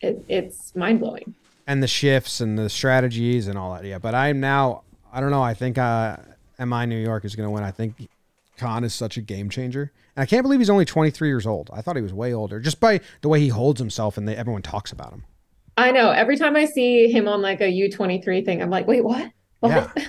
it, 0.00 0.24
it's 0.28 0.74
mind 0.76 1.00
blowing. 1.00 1.34
and 1.66 1.82
the 1.82 1.88
shifts 1.88 2.40
and 2.40 2.58
the 2.58 2.68
strategies 2.68 3.48
and 3.48 3.58
all 3.58 3.74
that. 3.74 3.84
Yeah, 3.84 3.98
but 3.98 4.14
I'm 4.14 4.40
now. 4.40 4.82
I 5.12 5.20
don't 5.20 5.30
know. 5.30 5.42
I 5.42 5.54
think 5.54 5.78
uh, 5.78 6.16
MI 6.58 6.84
New 6.86 7.02
York 7.02 7.24
is 7.24 7.34
going 7.34 7.46
to 7.46 7.50
win. 7.50 7.62
I 7.62 7.70
think 7.70 8.08
Khan 8.58 8.84
is 8.84 8.92
such 8.94 9.16
a 9.16 9.22
game 9.22 9.48
changer, 9.48 9.90
and 10.14 10.22
I 10.22 10.26
can't 10.26 10.42
believe 10.42 10.60
he's 10.60 10.68
only 10.70 10.84
23 10.84 11.28
years 11.28 11.46
old. 11.46 11.70
I 11.72 11.80
thought 11.80 11.96
he 11.96 12.02
was 12.02 12.12
way 12.12 12.34
older, 12.34 12.60
just 12.60 12.80
by 12.80 13.00
the 13.22 13.28
way 13.28 13.40
he 13.40 13.48
holds 13.48 13.80
himself 13.80 14.18
and 14.18 14.28
they, 14.28 14.36
everyone 14.36 14.62
talks 14.62 14.92
about 14.92 15.12
him. 15.12 15.24
I 15.78 15.90
know. 15.90 16.10
Every 16.10 16.36
time 16.36 16.56
I 16.56 16.66
see 16.66 17.10
him 17.10 17.28
on 17.28 17.40
like 17.42 17.60
a 17.60 17.64
U23 17.64 18.44
thing, 18.44 18.62
I'm 18.62 18.70
like, 18.70 18.86
wait, 18.86 19.04
what? 19.04 19.30
What? 19.60 19.70
Yeah, 19.96 20.04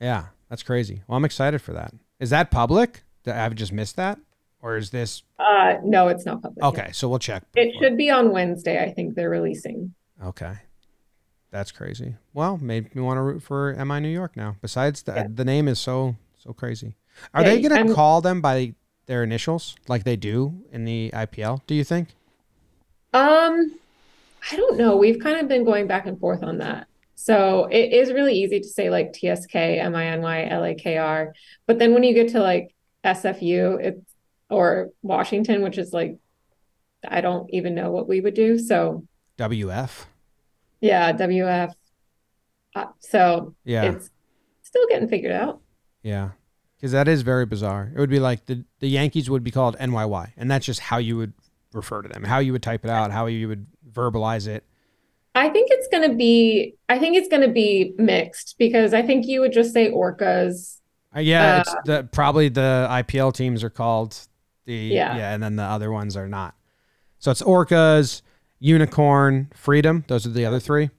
yeah, 0.00 0.24
that's 0.48 0.62
crazy. 0.62 1.02
Well, 1.06 1.16
I'm 1.16 1.24
excited 1.24 1.60
for 1.62 1.72
that. 1.72 1.92
Is 2.20 2.30
that 2.30 2.50
public? 2.50 3.02
Did 3.24 3.34
I've 3.34 3.54
just 3.54 3.72
missed 3.72 3.96
that, 3.96 4.18
or 4.62 4.76
is 4.76 4.90
this 4.90 5.22
Uh, 5.38 5.74
no, 5.84 6.08
it's 6.08 6.24
not 6.24 6.42
public. 6.42 6.64
okay? 6.64 6.90
So 6.92 7.08
we'll 7.08 7.18
check. 7.18 7.42
It 7.54 7.74
should 7.80 7.96
be 7.96 8.10
on 8.10 8.30
Wednesday. 8.32 8.82
I 8.82 8.92
think 8.92 9.14
they're 9.14 9.30
releasing. 9.30 9.94
Okay. 10.24 10.54
That's 11.50 11.72
crazy. 11.72 12.16
Well, 12.34 12.58
made 12.58 12.94
me 12.94 13.02
want 13.02 13.18
to 13.18 13.22
root 13.22 13.42
for 13.42 13.72
MI 13.84 14.00
New 14.00 14.08
York 14.08 14.36
now. 14.36 14.56
Besides 14.60 15.02
the 15.02 15.14
Yeah. 15.14 15.26
the 15.32 15.44
name 15.44 15.68
is 15.68 15.78
so 15.78 16.16
so 16.38 16.52
crazy. 16.52 16.96
Are 17.34 17.42
Hey, 17.42 17.60
they 17.60 17.68
going 17.68 17.86
to 17.88 17.94
call 17.94 18.20
them 18.20 18.40
by 18.40 18.74
their 19.06 19.22
initials 19.22 19.74
like 19.88 20.04
they 20.04 20.16
do 20.16 20.62
in 20.70 20.84
the 20.84 21.10
IPL? 21.14 21.62
Do 21.66 21.74
you 21.74 21.82
think? 21.84 22.08
Um, 23.14 23.78
I 24.52 24.56
don't 24.56 24.76
know. 24.76 24.96
We've 24.96 25.18
kind 25.18 25.40
of 25.40 25.48
been 25.48 25.64
going 25.64 25.86
back 25.86 26.06
and 26.06 26.18
forth 26.20 26.42
on 26.42 26.58
that. 26.58 26.86
So 27.18 27.64
it 27.64 27.92
is 27.92 28.12
really 28.12 28.34
easy 28.34 28.60
to 28.60 28.68
say 28.68 28.90
like 28.90 29.14
TSK, 29.14 29.54
MINY, 29.54 30.50
LAKR. 30.50 31.32
But 31.66 31.78
then 31.78 31.94
when 31.94 32.02
you 32.04 32.14
get 32.14 32.28
to 32.32 32.40
like 32.40 32.74
SFU, 33.04 33.80
it's 33.82 34.14
or 34.50 34.90
Washington, 35.02 35.62
which 35.62 35.78
is 35.78 35.92
like 35.92 36.18
I 37.08 37.20
don't 37.20 37.48
even 37.52 37.74
know 37.74 37.90
what 37.90 38.06
we 38.08 38.20
would 38.20 38.34
do. 38.34 38.58
So 38.58 39.04
WF? 39.38 40.04
yeah, 40.80 41.12
WF. 41.12 41.72
Uh, 42.74 42.84
so 43.00 43.54
Yeah. 43.64 43.84
it's 43.84 44.10
still 44.62 44.86
getting 44.88 45.08
figured 45.08 45.32
out. 45.32 45.60
yeah. 46.02 46.30
Cuz 46.80 46.92
that 46.92 47.08
is 47.08 47.22
very 47.22 47.46
bizarre. 47.46 47.90
It 47.94 47.98
would 47.98 48.10
be 48.10 48.20
like 48.20 48.44
the 48.44 48.64
the 48.80 48.88
Yankees 48.88 49.30
would 49.30 49.42
be 49.42 49.50
called 49.50 49.76
NYY 49.78 50.32
and 50.36 50.50
that's 50.50 50.66
just 50.66 50.80
how 50.80 50.98
you 50.98 51.16
would 51.16 51.32
refer 51.72 52.02
to 52.02 52.08
them, 52.08 52.24
how 52.24 52.38
you 52.38 52.52
would 52.52 52.62
type 52.62 52.84
it 52.84 52.90
out, 52.90 53.10
how 53.10 53.24
you 53.26 53.48
would 53.48 53.66
verbalize 53.90 54.46
it. 54.46 54.64
I 55.36 55.50
think 55.50 55.68
it's 55.70 55.86
going 55.88 56.08
to 56.10 56.16
be 56.16 56.74
I 56.88 56.98
think 56.98 57.16
it's 57.16 57.28
going 57.28 57.42
to 57.42 57.52
be 57.52 57.94
mixed 57.98 58.56
because 58.58 58.94
I 58.94 59.02
think 59.02 59.26
you 59.26 59.40
would 59.42 59.52
just 59.52 59.72
say 59.72 59.90
orcas. 59.90 60.78
Uh, 61.14 61.20
yeah, 61.20 61.56
Uh, 61.56 61.60
it's 61.60 61.74
the 61.84 62.08
probably 62.10 62.48
the 62.48 62.86
IPL 62.90 63.32
teams 63.32 63.62
are 63.62 63.70
called 63.70 64.18
the 64.64 64.74
Yeah. 64.74 65.16
yeah, 65.16 65.34
and 65.34 65.42
then 65.42 65.56
the 65.56 65.62
other 65.62 65.92
ones 65.92 66.16
are 66.16 66.26
not. 66.28 66.54
So 67.18 67.30
it's 67.30 67.42
Orcas, 67.42 68.22
Unicorn, 68.58 69.50
Freedom. 69.54 70.04
Those 70.08 70.26
are 70.26 70.30
the 70.30 70.44
other 70.46 70.60
three. 70.60 70.90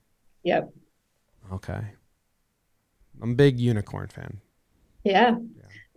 Yep. 0.44 0.74
Okay. 1.54 1.82
I'm 3.22 3.32
a 3.32 3.36
big 3.36 3.60
Unicorn 3.60 4.08
fan. 4.08 4.42
Yeah. 5.04 5.36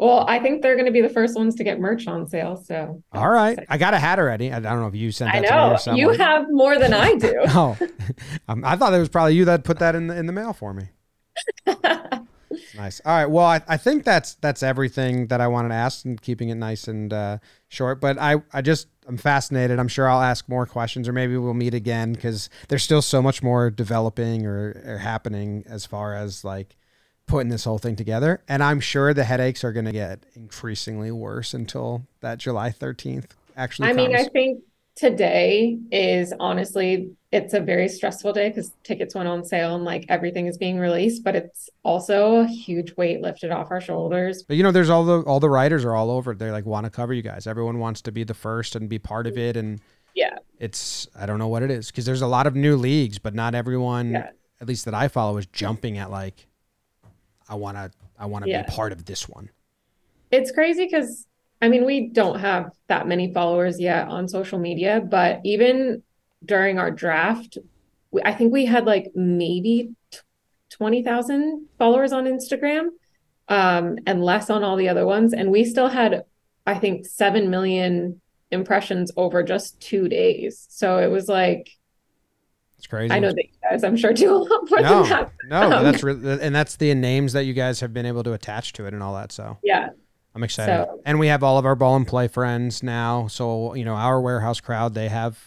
Well, 0.01 0.25
I 0.27 0.39
think 0.39 0.63
they're 0.63 0.77
going 0.77 0.87
to 0.87 0.93
be 0.93 1.03
the 1.03 1.11
first 1.11 1.37
ones 1.37 1.55
to 1.57 1.65
get 1.65 1.79
merch 1.79 2.07
on 2.07 2.27
sale. 2.27 2.57
So 2.57 3.03
All 3.13 3.29
right, 3.29 3.59
I 3.69 3.77
got 3.77 3.93
a 3.93 3.99
hat 3.99 4.19
already. 4.19 4.51
I 4.51 4.57
I 4.57 4.61
don't 4.61 4.81
know 4.81 4.87
if 4.87 4.95
you 4.95 5.13
sent 5.13 5.31
I 5.35 5.41
that 5.41 5.49
to 5.49 5.55
me 5.55 5.61
know 5.61 5.71
or 5.73 5.79
someone. 5.79 5.99
you 6.01 6.09
have 6.11 6.47
more 6.51 6.79
than 6.79 6.95
I 6.95 7.15
do. 7.17 7.37
Oh, 7.49 7.77
um, 8.49 8.65
I 8.65 8.77
thought 8.77 8.95
it 8.95 8.99
was 8.99 9.11
probably 9.11 9.35
you 9.35 9.45
that 9.45 9.63
put 9.63 9.79
that 9.81 9.95
in 9.95 10.07
the 10.07 10.17
in 10.17 10.25
the 10.25 10.33
mail 10.33 10.55
for 10.55 10.73
me. 10.73 10.89
Nice. 12.77 13.01
All 13.05 13.13
right. 13.15 13.27
Well, 13.27 13.45
I, 13.45 13.63
I 13.69 13.77
think 13.77 14.03
that's 14.05 14.35
that's 14.37 14.63
everything 14.63 15.29
that 15.29 15.41
I 15.41 15.47
wanted 15.47 15.69
to 15.69 15.75
ask 15.75 16.05
and 16.05 16.21
keeping 16.21 16.49
it 16.49 16.57
nice 16.57 16.89
and 16.89 17.13
uh, 17.13 17.39
short. 17.69 18.01
But 18.01 18.19
I, 18.19 18.43
I 18.53 18.61
just 18.61 18.89
I'm 19.07 19.17
fascinated. 19.17 19.79
I'm 19.79 19.87
sure 19.87 20.09
I'll 20.09 20.23
ask 20.23 20.49
more 20.49 20.67
questions 20.67 21.09
or 21.09 21.13
maybe 21.13 21.37
we'll 21.37 21.55
meet 21.55 21.75
again 21.75 22.13
because 22.13 22.51
there's 22.69 22.83
still 22.83 23.03
so 23.03 23.23
much 23.23 23.43
more 23.43 23.71
developing 23.71 24.47
or, 24.47 24.83
or 24.85 24.99
happening 24.99 25.63
as 25.69 25.87
far 25.87 26.15
as 26.15 26.43
like 26.45 26.77
putting 27.31 27.49
this 27.49 27.65
whole 27.65 27.79
thing 27.79 27.97
together. 27.97 28.43
And 28.49 28.63
I'm 28.63 28.81
sure 28.81 29.15
the 29.15 29.25
headaches 29.25 29.63
are 29.65 29.73
going 29.73 29.87
to 29.87 29.93
get 29.93 30.25
increasingly 30.35 31.11
worse 31.13 31.55
until 31.55 32.03
that 32.21 32.39
July 32.39 32.71
13th 32.71 33.27
actually 33.57 33.89
I 33.89 33.93
mean. 33.93 34.15
I 34.15 34.25
think 34.25 34.63
today 34.97 35.79
is 35.91 36.35
honestly 36.39 37.11
it's 37.33 37.55
a 37.55 37.61
very 37.61 37.89
stressful 37.89 38.33
day 38.33 38.49
because 38.49 38.73
tickets 38.83 39.15
went 39.15 39.29
on 39.29 39.45
sale 39.45 39.77
and 39.77 39.85
like 39.85 40.05
everything 40.09 40.47
is 40.47 40.59
being 40.59 40.79
released, 40.79 41.23
but 41.23 41.37
it's 41.37 41.71
also 41.85 42.37
a 42.41 42.47
huge 42.47 42.95
weight 42.97 43.21
lifted 43.23 43.53
off 43.53 43.71
our 43.71 43.81
shoulders. 43.81 44.43
But 44.43 44.57
you 44.57 44.63
know, 44.65 44.73
there's 44.73 44.91
all 44.91 45.05
the 45.05 45.21
all 45.23 45.39
the 45.41 45.49
writers 45.49 45.85
are 45.85 45.95
all 45.95 46.11
over. 46.11 46.33
it. 46.33 46.39
They 46.41 46.51
like 46.51 46.67
want 46.67 46.85
to 46.85 46.91
cover 46.91 47.15
you 47.15 47.23
guys. 47.23 47.47
Everyone 47.47 47.79
wants 47.79 48.03
to 48.03 48.13
be 48.13 48.25
the 48.25 48.35
first 48.35 48.75
and 48.75 48.89
be 48.89 48.99
part 48.99 49.27
of 49.29 49.39
it. 49.39 49.57
And 49.57 49.81
Yeah. 50.17 50.39
it's 50.59 51.07
I 51.19 51.25
don't 51.27 51.39
know 51.39 51.49
what 51.49 51.63
it 51.63 51.71
is 51.71 51.87
because 51.93 52.05
there's 52.05 52.23
a 52.23 52.27
lot 52.27 52.47
of 52.49 52.57
new 52.57 52.77
leagues, 52.77 53.19
but 53.21 53.33
not 53.35 53.55
everyone, 53.55 54.11
Yeah. 54.11 54.31
at 54.61 54.67
least 54.67 54.85
that 54.87 54.95
I 54.95 55.07
follow, 55.07 55.37
is 55.37 55.47
jumping 55.47 55.99
at 55.99 56.11
like, 56.11 56.47
I 57.51 57.57
want 57.57 57.77
to 57.77 57.91
I 58.19 58.27
want 58.27 58.45
to 58.45 58.51
Yeah. 58.51 58.63
be 58.63 58.71
part 58.71 58.93
of 58.93 59.05
this 59.05 59.29
one. 59.29 59.51
It's 60.31 60.53
crazy 60.53 60.85
because 60.87 61.27
I 61.61 61.69
mean, 61.69 61.85
we 61.85 62.09
don't 62.09 62.39
have 62.41 62.71
that 62.87 63.07
many 63.07 63.35
followers 63.35 63.79
yet 63.79 64.09
on 64.09 64.29
social 64.29 64.59
media, 64.59 65.03
but 65.07 65.41
even 65.45 66.03
during 66.47 66.79
our 66.79 66.91
draft, 66.91 67.59
we, 68.13 68.23
I 68.25 68.33
think 68.33 68.51
we 68.51 68.65
had 68.65 68.87
like 68.87 69.11
maybe 69.15 69.91
t- 70.11 70.19
20,000 70.71 71.67
followers 71.77 72.13
on 72.13 72.25
Instagram, 72.25 72.87
um, 73.49 73.99
and 74.07 74.25
less 74.25 74.49
on 74.49 74.65
all 74.65 74.77
the 74.77 74.89
other 74.89 75.05
ones. 75.05 75.35
And 75.35 75.51
we 75.51 75.65
still 75.67 75.89
had, 75.89 76.25
I 76.67 76.79
think, 76.79 77.05
7 77.05 77.51
million 77.51 78.23
impressions 78.51 79.13
over 79.19 79.43
just 79.43 79.79
two 79.81 80.09
days. 80.09 80.65
So 80.71 80.97
it 80.97 81.09
was 81.09 81.29
like, 81.29 81.69
It's 82.81 82.87
crazy. 82.87 83.13
I 83.13 83.19
know 83.19 83.29
that 83.29 83.37
you 83.45 83.51
guys, 83.63 83.85
I'm 83.85 83.95
sure, 83.95 84.15
do 84.15 84.35
a 84.35 84.39
lot 84.39 84.71
more 84.71 84.81
No, 84.81 85.03
than 85.03 85.11
that. 85.11 85.33
no, 85.49 85.69
but 85.69 85.73
Um, 85.77 85.85
that's 85.85 86.03
re- 86.03 86.39
and 86.41 86.55
that's 86.55 86.77
the 86.77 86.95
names 86.95 87.35
that 87.35 87.45
you 87.45 87.53
guys 87.53 87.81
have 87.81 87.93
been 87.93 88.07
able 88.07 88.23
to 88.23 88.33
attach 88.33 88.73
to 88.75 88.87
it 88.87 88.95
and 88.95 89.03
all 89.03 89.15
that. 89.17 89.33
So 89.33 89.59
Yeah. 89.63 89.91
I'm 90.35 90.43
excited. 90.43 90.87
So- 90.87 91.03
and 91.05 91.19
we 91.19 91.27
have 91.27 91.43
all 91.43 91.59
of 91.59 91.67
our 91.67 91.75
ball 91.77 91.95
in 91.97 92.07
play 92.07 92.27
friends 92.27 92.83
now. 92.83 93.27
So, 93.27 93.75
you 93.75 93.85
know, 93.85 93.97
our 93.97 94.19
warehouse 94.19 94.61
crowd, 94.61 94.95
they 94.95 95.09
have 95.11 95.39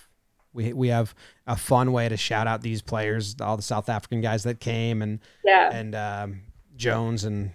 we 0.54 0.74
we 0.74 0.90
have 0.90 1.16
a 1.48 1.56
fun 1.56 1.92
way 1.92 2.08
to 2.08 2.16
shout 2.18 2.46
out 2.46 2.62
these 2.62 2.84
players, 2.84 3.36
all 3.42 3.58
the 3.58 3.64
South 3.64 3.90
African 3.90 4.22
guys 4.22 4.44
that 4.44 4.60
came 4.60 5.02
and 5.02 5.18
Yeah. 5.44 5.72
and 5.74 5.96
um, 5.96 6.42
Jones 6.76 7.24
and 7.24 7.50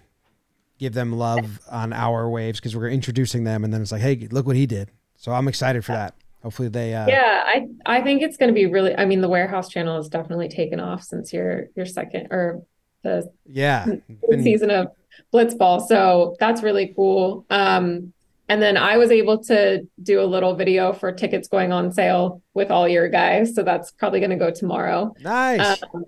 give 0.77 0.91
them 0.93 1.13
love 1.13 1.61
on 1.71 1.93
our 1.93 2.29
waves 2.29 2.59
because 2.59 2.75
we're 2.75 2.89
introducing 2.89 3.45
them 3.45 3.63
and 3.63 3.73
then 3.73 3.81
it's 3.81 3.93
like, 3.93 4.01
hey, 4.01 4.27
look 4.29 4.45
what 4.45 4.57
he 4.57 4.65
did. 4.65 4.89
So 5.15 5.31
I'm 5.31 5.47
excited 5.47 5.85
for 5.85 5.93
that. 5.93 6.15
Hopefully 6.41 6.69
they 6.69 6.93
uh 6.93 7.07
Yeah, 7.07 7.43
I 7.45 7.67
I 7.85 8.01
think 8.01 8.21
it's 8.21 8.37
going 8.37 8.47
to 8.49 8.53
be 8.53 8.65
really. 8.65 8.95
I 8.95 9.05
mean, 9.05 9.21
the 9.21 9.29
warehouse 9.29 9.69
channel 9.69 9.97
has 9.97 10.09
definitely 10.09 10.49
taken 10.49 10.79
off 10.79 11.03
since 11.03 11.33
your 11.33 11.67
your 11.75 11.85
second 11.85 12.27
or 12.31 12.63
the 13.03 13.29
yeah. 13.45 13.85
Been- 14.29 14.43
season 14.43 14.71
of 14.71 14.87
Blitzball. 15.33 15.85
So 15.87 16.35
that's 16.39 16.63
really 16.63 16.93
cool. 16.95 17.45
Um, 17.49 18.13
and 18.47 18.61
then 18.61 18.77
I 18.77 18.97
was 18.97 19.11
able 19.11 19.43
to 19.45 19.87
do 20.01 20.21
a 20.21 20.25
little 20.25 20.55
video 20.55 20.91
for 20.91 21.11
tickets 21.11 21.47
going 21.47 21.71
on 21.71 21.91
sale 21.91 22.41
with 22.55 22.71
all 22.71 22.87
your 22.87 23.07
guys. 23.07 23.53
So 23.53 23.61
that's 23.61 23.91
probably 23.91 24.19
going 24.19 24.31
to 24.31 24.37
go 24.37 24.49
tomorrow. 24.49 25.13
nice. 25.19 25.83
Um, 25.93 26.05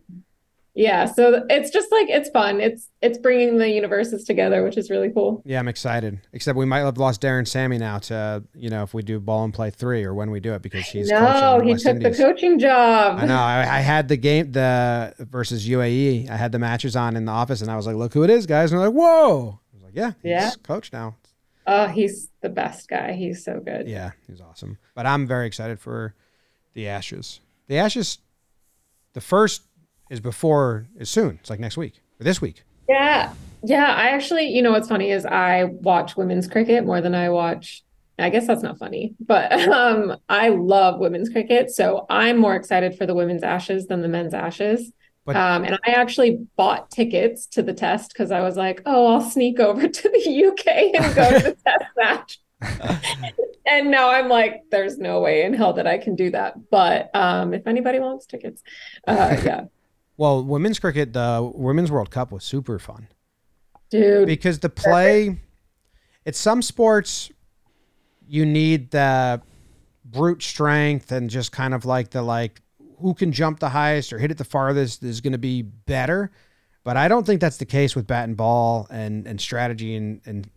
yeah, 0.74 1.06
so 1.06 1.46
it's 1.50 1.70
just 1.70 1.92
like 1.92 2.08
it's 2.10 2.30
fun. 2.30 2.62
It's 2.62 2.90
it's 3.02 3.18
bringing 3.18 3.58
the 3.58 3.70
universes 3.70 4.24
together, 4.24 4.64
which 4.64 4.78
is 4.78 4.90
really 4.90 5.10
cool. 5.12 5.42
Yeah, 5.46 5.60
I'm 5.60 5.68
excited. 5.68 6.22
Except 6.34 6.58
we 6.58 6.66
might 6.66 6.80
have 6.80 6.98
lost 6.98 7.22
Darren 7.22 7.48
Sammy 7.48 7.78
now 7.78 8.00
to 8.00 8.44
you 8.56 8.70
know 8.70 8.84
if 8.84 8.94
we 8.94 9.02
do 9.04 9.20
ball 9.20 9.44
in 9.44 9.52
play 9.52 9.70
three 9.70 10.04
or 10.04 10.14
when 10.14 10.32
we 10.32 10.40
do 10.40 10.54
it 10.54 10.62
because 10.62 10.86
he's 10.86 11.10
no, 11.10 11.60
he 11.64 11.72
West 11.72 11.84
took 11.86 11.96
Indies. 11.98 12.18
the 12.18 12.24
coaching 12.24 12.58
job. 12.58 13.20
I 13.20 13.26
know. 13.26 13.36
I, 13.38 13.60
I 13.62 13.80
had 13.82 14.08
the 14.08 14.18
game 14.18 14.52
the 14.54 15.14
versus 15.20 15.68
UAE. 15.68 16.30
I 16.30 16.38
had 16.38 16.52
the 16.52 16.60
matches 16.60 16.96
on 16.96 17.16
in 17.18 17.26
the 17.26 17.32
office, 17.34 17.62
and 17.62 17.70
I 17.70 17.76
was 17.76 17.86
like, 17.86 17.96
"Look 17.98 18.14
who 18.14 18.24
it 18.24 18.30
is, 18.30 18.46
guys!" 18.46 18.72
And 18.72 18.80
they're 18.80 18.88
like, 18.90 18.98
"Whoa!" 18.98 19.60
I 19.74 19.76
was 19.76 19.84
like, 19.84 19.96
"Yeah, 19.96 20.12
he's 20.22 20.30
Yeah. 20.32 20.52
coach 20.64 20.94
now." 20.94 21.16
Oh, 21.68 21.88
he's 21.88 22.30
the 22.42 22.50
best 22.50 22.90
guy. 22.90 23.14
He's 23.14 23.44
so 23.44 23.60
good. 23.60 23.88
Yeah, 23.88 24.12
he's 24.28 24.42
awesome. 24.42 24.78
But 24.96 25.06
I'm 25.06 25.28
very 25.28 25.46
excited 25.48 25.80
for 25.80 26.16
the 26.74 26.88
Ashes. 26.88 27.40
The 27.68 27.78
Ashes 27.78 28.18
the 29.14 29.22
first 29.22 29.62
is 30.12 30.20
before 30.20 30.88
is 30.98 31.10
soon. 31.10 31.40
It's 31.40 31.50
like 31.50 31.60
next 31.60 31.78
week 31.78 32.02
or 32.20 32.26
this 32.26 32.42
week. 32.42 32.64
Yeah. 32.88 33.34
Yeah. 33.64 33.86
I 33.86 34.10
actually, 34.10 34.48
you 34.50 34.62
know, 34.62 34.72
what's 34.72 34.90
funny 34.90 35.10
is 35.10 35.26
I 35.26 35.64
watch 35.64 36.18
women's 36.18 36.48
cricket 36.48 36.86
more 36.86 37.00
than 37.02 37.16
I 37.16 37.30
watch. 37.30 37.82
I 38.20 38.30
guess 38.30 38.46
that's 38.46 38.62
not 38.62 38.78
funny, 38.78 39.16
but 39.20 39.52
um, 39.70 40.18
I 40.28 40.50
love 40.50 41.00
women's 41.00 41.30
cricket. 41.30 41.72
So 41.72 42.06
I'm 42.10 42.38
more 42.38 42.56
excited 42.56 42.98
for 42.98 43.06
the 43.06 43.16
women's 43.16 43.42
ashes 43.42 43.88
than 43.88 44.02
the 44.02 44.10
men's 44.10 44.34
ashes. 44.34 44.92
But- 45.26 45.38
um, 45.38 45.64
and 45.64 45.80
I 45.88 45.92
actually 45.92 46.46
bought 46.58 46.92
tickets 46.92 47.46
to 47.48 47.64
the 47.64 47.74
test 47.74 48.12
because 48.12 48.32
I 48.32 48.42
was 48.42 48.58
like, 48.58 48.82
oh, 48.86 49.08
I'll 49.14 49.22
sneak 49.22 49.60
over 49.60 49.88
to 49.88 50.10
the 50.10 50.46
UK 50.48 51.02
and 51.02 51.16
go 51.16 51.40
to 51.40 51.44
the 51.46 51.58
test 51.66 51.86
match. 51.96 52.40
and 53.66 53.90
now 53.90 54.10
I'm 54.12 54.28
like, 54.28 54.64
there's 54.72 54.98
no 54.98 55.22
way 55.22 55.44
in 55.44 55.54
hell 55.54 55.74
that 55.74 55.88
I 55.88 55.98
can 55.98 56.16
do 56.16 56.32
that. 56.32 56.70
But 56.70 57.10
um, 57.16 57.54
if 57.54 57.66
anybody 57.66 58.00
wants 58.00 58.26
tickets, 58.26 58.62
uh, 59.08 59.38
yeah, 59.44 59.62
Well, 60.22 60.44
women's 60.44 60.78
cricket, 60.78 61.14
the 61.14 61.52
Women's 61.56 61.92
World 61.92 62.12
Cup 62.12 62.32
was 62.32 62.44
super 62.44 62.78
fun 62.78 63.08
dude. 63.90 64.28
because 64.28 64.60
the 64.60 64.70
play, 64.70 65.42
it's 66.26 66.38
some 66.38 66.62
sports 66.62 67.32
you 68.28 68.46
need 68.46 68.92
the 68.92 69.42
brute 70.06 70.44
strength 70.44 71.12
and 71.12 71.28
just 71.28 71.52
kind 71.52 71.74
of 71.74 71.86
like 71.86 72.12
the 72.12 72.22
like 72.22 72.62
who 73.00 73.16
can 73.16 73.32
jump 73.32 73.62
the 73.62 73.70
highest 73.70 74.14
or 74.14 74.20
hit 74.20 74.30
it 74.30 74.38
the 74.38 74.44
farthest 74.44 75.02
is 75.02 75.22
going 75.22 75.32
to 75.32 75.40
be 75.40 75.64
better. 75.64 76.30
But 76.84 76.98
I 76.98 77.08
don't 77.08 77.26
think 77.26 77.42
that's 77.42 77.58
the 77.58 77.66
case 77.66 77.96
with 77.96 78.06
bat 78.06 78.26
and 78.26 78.38
ball 78.38 78.86
and 78.92 79.26
and 79.26 79.42
strategy 79.42 79.96
and 79.96 80.22
and 80.28 80.48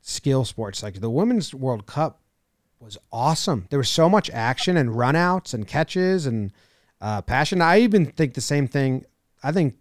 skill 0.00 0.44
sports. 0.44 0.82
Like 0.82 1.00
the 1.00 1.10
Women's 1.10 1.54
World 1.54 1.86
Cup 1.86 2.22
was 2.80 2.98
awesome. 3.12 3.68
There 3.70 3.78
was 3.78 3.88
so 3.88 4.08
much 4.08 4.30
action 4.30 4.76
and 4.76 4.90
runouts 4.90 5.54
and 5.54 5.64
catches 5.64 6.26
and 6.26 6.50
uh, 7.06 7.22
passion. 7.22 7.62
I 7.62 7.78
even 7.78 8.06
think 8.06 8.34
the 8.34 8.40
same 8.40 8.66
thing. 8.66 9.06
I 9.40 9.52
think 9.52 9.76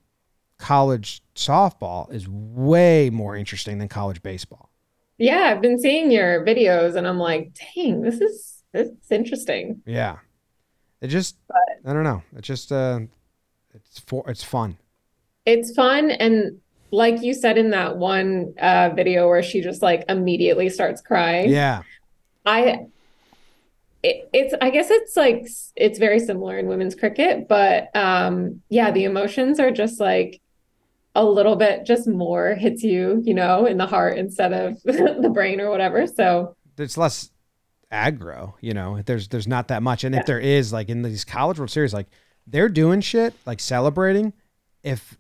college 0.60 1.24
softball 1.36 2.14
is 2.14 2.30
way 2.30 3.10
more 3.10 3.36
interesting 3.36 3.80
than 3.80 3.88
college 3.88 4.22
baseball. 4.22 4.70
Yeah, 5.18 5.50
I've 5.52 5.62
been 5.62 5.80
seeing 5.80 6.12
your 6.12 6.46
videos 6.46 6.96
and 6.96 7.08
I'm 7.08 7.18
like, 7.18 7.58
dang, 7.76 8.02
this 8.02 8.22
is 8.22 8.62
this 8.74 8.90
is 8.90 9.12
interesting. 9.12 9.82
Yeah, 9.88 10.18
it 11.02 11.08
just 11.08 11.38
I 11.84 11.94
don't 11.94 12.04
know. 12.04 12.22
It 12.38 12.44
just 12.44 12.72
uh, 12.72 13.00
it's 13.74 14.00
for 14.02 14.24
it's 14.30 14.44
fun. 14.44 14.78
It's 15.48 15.74
fun 15.74 16.12
and 16.12 16.60
like 16.92 17.24
you 17.24 17.34
said 17.34 17.58
in 17.58 17.72
that 17.72 17.98
one 17.98 18.54
uh 18.62 18.92
video 18.96 19.28
where 19.28 19.42
she 19.42 19.62
just 19.62 19.82
like 19.82 20.04
immediately 20.10 20.70
starts 20.70 21.02
crying. 21.02 21.50
Yeah, 21.50 21.82
I 22.46 22.86
it, 24.08 24.30
it's 24.34 24.54
I 24.62 24.70
guess 24.70 24.90
it's 24.92 25.16
like 25.18 25.48
it's 25.76 26.00
very 26.00 26.20
similar 26.20 26.58
in 26.58 26.68
women's 26.68 26.96
cricket, 26.96 27.48
but 27.48 27.96
um 27.96 28.62
yeah, 28.70 28.92
the 28.92 29.04
emotions 29.06 29.60
are 29.60 29.72
just 29.72 30.00
like 30.00 30.42
a 31.16 31.24
little 31.24 31.56
bit 31.56 31.86
just 31.86 32.08
more 32.08 32.56
hits 32.56 32.84
you, 32.84 33.22
you 33.24 33.34
know, 33.34 33.66
in 33.66 33.78
the 33.78 33.86
heart 33.88 34.18
instead 34.18 34.52
of 34.54 34.82
the 34.84 35.32
brain 35.34 35.62
or 35.62 35.70
whatever. 35.70 36.06
So 36.08 36.56
it's 36.78 36.98
less 36.98 37.32
aggro. 37.92 38.54
You 38.62 38.74
know, 38.74 39.02
there's 39.06 39.28
there's 39.30 39.48
not 39.48 39.68
that 39.70 39.82
much, 39.82 40.04
and 40.04 40.14
Yeah. 40.14 40.22
if 40.22 40.28
there 40.28 40.40
is, 40.40 40.74
like 40.74 40.90
in 40.90 41.02
these 41.02 41.24
college 41.26 41.58
World 41.58 41.72
Series, 41.72 41.94
like 41.94 42.08
they're 42.48 42.70
doing 42.70 43.02
shit 43.02 43.34
like 43.46 43.60
celebrating. 43.60 44.34
If 44.84 45.18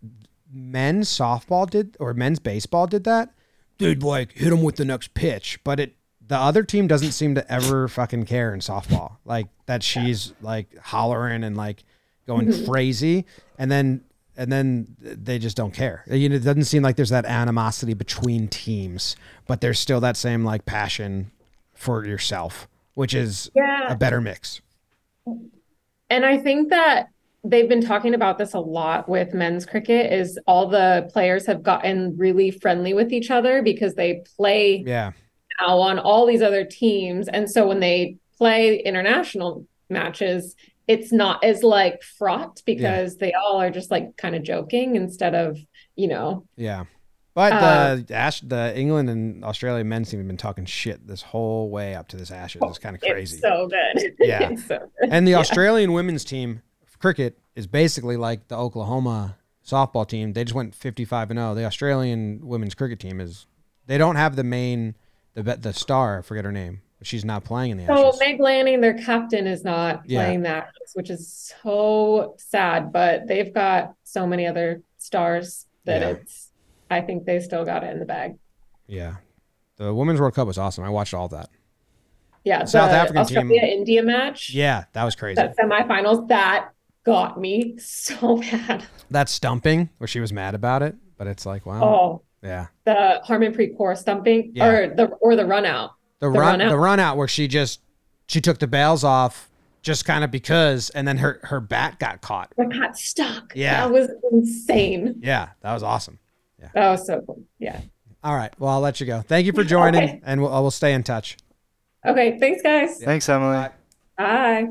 men's 0.51 1.09
softball 1.09 1.69
did 1.69 1.97
or 1.99 2.13
men's 2.13 2.39
baseball 2.39 2.87
did 2.87 3.03
that, 3.05 3.33
they'd 3.79 4.03
like 4.03 4.33
hit 4.33 4.49
them 4.51 4.61
with 4.63 4.75
the 4.75 4.85
next 4.85 5.13
pitch. 5.13 5.59
But 5.63 5.79
it 5.79 5.95
the 6.27 6.37
other 6.37 6.63
team 6.63 6.87
doesn't 6.87 7.11
seem 7.11 7.35
to 7.35 7.51
ever 7.51 7.87
fucking 7.87 8.25
care 8.25 8.53
in 8.53 8.59
softball. 8.59 9.17
Like 9.25 9.47
that 9.67 9.83
she's 9.83 10.33
like 10.41 10.75
hollering 10.77 11.43
and 11.43 11.55
like 11.55 11.83
going 12.27 12.47
Mhm. 12.47 12.67
crazy, 12.67 13.25
and 13.57 13.71
then 13.71 14.01
and 14.37 14.51
then 14.51 14.95
they 14.99 15.39
just 15.39 15.55
don't 15.55 15.73
care. 15.73 16.03
You 16.07 16.27
know, 16.27 16.35
it 16.35 16.43
doesn't 16.43 16.65
seem 16.65 16.83
like 16.83 16.97
there's 16.97 17.09
that 17.09 17.25
animosity 17.25 17.93
between 17.93 18.47
teams, 18.49 19.15
but 19.47 19.61
there's 19.61 19.79
still 19.79 20.01
that 20.01 20.17
same 20.17 20.43
like 20.43 20.65
passion 20.65 21.31
for 21.73 22.05
yourself, 22.05 22.67
which 22.95 23.13
is 23.13 23.49
yeah. 23.55 23.91
a 23.91 23.95
better 23.95 24.19
mix. 24.19 24.59
And 26.09 26.25
I 26.25 26.37
think 26.37 26.69
that 26.69 27.07
they've 27.43 27.69
been 27.69 27.81
talking 27.85 28.13
about 28.13 28.37
this 28.37 28.53
a 28.53 28.59
lot 28.59 29.07
with 29.07 29.33
men's 29.33 29.65
cricket 29.65 30.11
is 30.11 30.39
all 30.47 30.67
the 30.67 31.09
players 31.13 31.45
have 31.45 31.61
gotten 31.63 32.17
really 32.17 32.51
friendly 32.51 32.93
with 32.93 33.13
each 33.13 33.29
other 33.31 33.61
because 33.61 33.93
they 33.95 34.23
play 34.35 34.83
Yeah. 34.85 35.11
Now 35.59 35.79
on 35.79 35.99
all 35.99 36.25
these 36.25 36.41
other 36.41 36.65
teams. 36.65 37.27
And 37.27 37.49
so 37.49 37.67
when 37.67 37.79
they 37.79 38.17
play 38.37 38.77
international 38.79 39.65
matches, 39.89 40.55
it's 40.87 41.11
not 41.11 41.43
as 41.43 41.63
like 41.63 42.03
fraught 42.03 42.61
because 42.65 43.17
they 43.17 43.33
all 43.33 43.59
are 43.61 43.69
just 43.71 43.89
like 43.91 44.17
kind 44.17 44.35
of 44.35 44.43
joking 44.43 44.95
instead 44.95 45.33
of, 45.35 45.57
you 45.95 46.07
know, 46.07 46.45
Yeah. 46.55 46.85
But 47.33 47.51
Uh, 47.51 47.95
the 48.07 48.15
Ash, 48.15 48.39
the 48.39 48.77
England 48.79 49.09
and 49.09 49.43
Australia 49.43 49.83
men's 49.83 50.09
team 50.09 50.19
have 50.21 50.27
been 50.27 50.37
talking 50.37 50.63
shit 50.65 51.05
this 51.05 51.21
whole 51.21 51.69
way 51.69 51.93
up 51.93 52.07
to 52.09 52.17
this 52.17 52.31
Ashes. 52.31 52.61
It's 52.65 52.79
kind 52.79 52.95
of 52.95 53.01
crazy. 53.01 53.35
it's 53.35 53.41
so 53.41 53.67
good. 53.67 54.15
Yeah. 54.19 54.55
So 54.55 54.77
good. 54.99 55.09
and 55.11 55.27
the 55.27 55.31
Yeah. 55.31 55.39
Australian 55.39 55.91
women's 55.91 56.23
team 56.23 56.61
cricket 56.99 57.37
is 57.55 57.67
basically 57.67 58.15
like 58.15 58.47
the 58.47 58.55
Oklahoma 58.57 59.35
softball 59.67 60.07
team. 60.07 60.31
They 60.33 60.43
just 60.45 60.55
went 60.55 60.73
55 60.75 61.31
and 61.31 61.37
0. 61.39 61.55
The 61.55 61.65
Australian 61.65 62.39
women's 62.47 62.73
cricket 62.73 62.99
team 62.99 63.19
is 63.19 63.47
they 63.87 63.97
don't 63.97 64.15
have 64.15 64.35
the 64.37 64.43
main 64.43 64.95
the 65.35 65.43
the 65.43 65.73
star, 65.73 66.19
I 66.19 66.21
forget 66.23 66.43
her 66.45 66.51
name. 66.51 66.81
She's 67.03 67.23
not 67.25 67.43
playing 67.43 67.71
in 67.71 67.77
the 67.77 67.85
So 67.85 68.07
Ashes. 68.07 68.19
Meg 68.19 68.39
Lanning, 68.39 68.81
their 68.81 68.93
captain, 68.97 69.45
is 69.45 69.63
not 69.63 70.03
Yeah. 70.07 70.23
playing 70.23 70.41
that, 70.43 70.69
which 70.95 71.09
is 71.11 71.53
so 71.61 72.35
sad. 72.39 72.91
But 72.91 73.27
they've 73.27 73.53
got 73.53 73.93
so 74.03 74.25
many 74.25 74.47
other 74.47 74.81
stars 74.97 75.67
that 75.83 76.01
Yeah. 76.01 76.07
it's. 76.09 76.51
I 76.89 77.01
think 77.01 77.25
they 77.25 77.39
still 77.41 77.65
got 77.65 77.83
it 77.83 77.91
in 77.91 77.99
the 77.99 78.05
bag. 78.05 78.37
yeah. 78.87 79.15
The 79.77 79.93
Women's 79.93 80.21
World 80.21 80.33
Cup 80.35 80.47
was 80.47 80.57
awesome. 80.57 80.85
I 80.85 80.89
watched 80.89 81.13
all 81.13 81.25
of 81.25 81.31
that. 81.31 81.49
Yeah, 82.45 82.63
South 82.63 82.91
the 82.91 82.95
African 82.95 83.25
team- 83.25 83.37
Australia 83.39 83.61
India 83.63 84.03
match, 84.03 84.51
Yeah, 84.51 84.85
that 84.93 85.03
was 85.03 85.15
crazy. 85.17 85.35
that 85.35 85.57
semifinals, 85.57 86.27
that 86.29 86.69
got 87.03 87.37
me 87.39 87.75
so 87.79 88.37
mad. 88.37 88.85
that 89.11 89.27
stumping 89.27 89.89
where 89.97 90.07
she 90.07 90.19
was 90.21 90.31
mad 90.31 90.55
about 90.55 90.81
it, 90.81 90.95
but 91.17 91.27
it's 91.27 91.45
like, 91.45 91.65
wow. 91.65 91.83
Oh, 91.83 92.21
Yeah. 92.45 92.67
the 92.85 93.21
Harmanpreet 93.27 93.75
Kaur 93.77 93.97
stumping 93.97 94.51
Yeah. 94.53 94.65
or 94.67 94.95
the 94.95 95.05
or 95.21 95.35
the 95.35 95.45
run 95.45 95.65
out. 95.65 95.91
The, 96.19 96.27
The 96.27 96.31
run, 96.31 96.39
run 96.41 96.61
out. 96.61 96.69
the 96.69 96.77
run 96.77 96.99
out 96.99 97.17
where 97.17 97.27
she 97.27 97.47
just 97.47 97.81
she 98.27 98.39
took 98.39 98.59
the 98.59 98.67
bails 98.67 99.03
off 99.03 99.49
just 99.81 100.05
kind 100.05 100.23
of 100.23 100.31
because 100.31 100.89
and 100.91 101.07
then 101.07 101.17
her 101.17 101.39
her 101.43 101.59
bat 101.59 101.99
got 101.99 102.21
caught. 102.21 102.51
I 102.59 102.65
got 102.65 102.97
stuck. 102.97 103.53
Yeah. 103.55 103.81
That 103.87 103.91
was 103.93 104.09
insane. 104.31 105.19
Yeah, 105.21 105.49
that 105.61 105.73
was 105.73 105.83
awesome. 105.83 106.19
Yeah. 106.59 106.69
That 106.73 106.89
was 106.91 107.05
so 107.05 107.21
cool. 107.25 107.41
Yeah. 107.59 107.81
All 108.23 108.35
right. 108.35 108.51
Well, 108.59 108.71
I'll 108.71 108.79
let 108.81 108.99
you 108.99 109.05
go. 109.05 109.21
Thank 109.21 109.45
you 109.45 109.53
for 109.53 109.63
joining 109.75 110.03
Okay. 110.03 110.21
and 110.25 110.41
we'll, 110.41 110.49
we'll 110.61 110.71
stay 110.71 110.93
in 110.93 111.03
touch. 111.03 111.37
Okay. 112.05 112.37
Thanks, 112.39 112.61
guys. 112.61 113.01
Thanks, 113.03 113.27
Emily. 113.29 113.53
Bye. 113.57 113.71
Bye. 114.17 114.67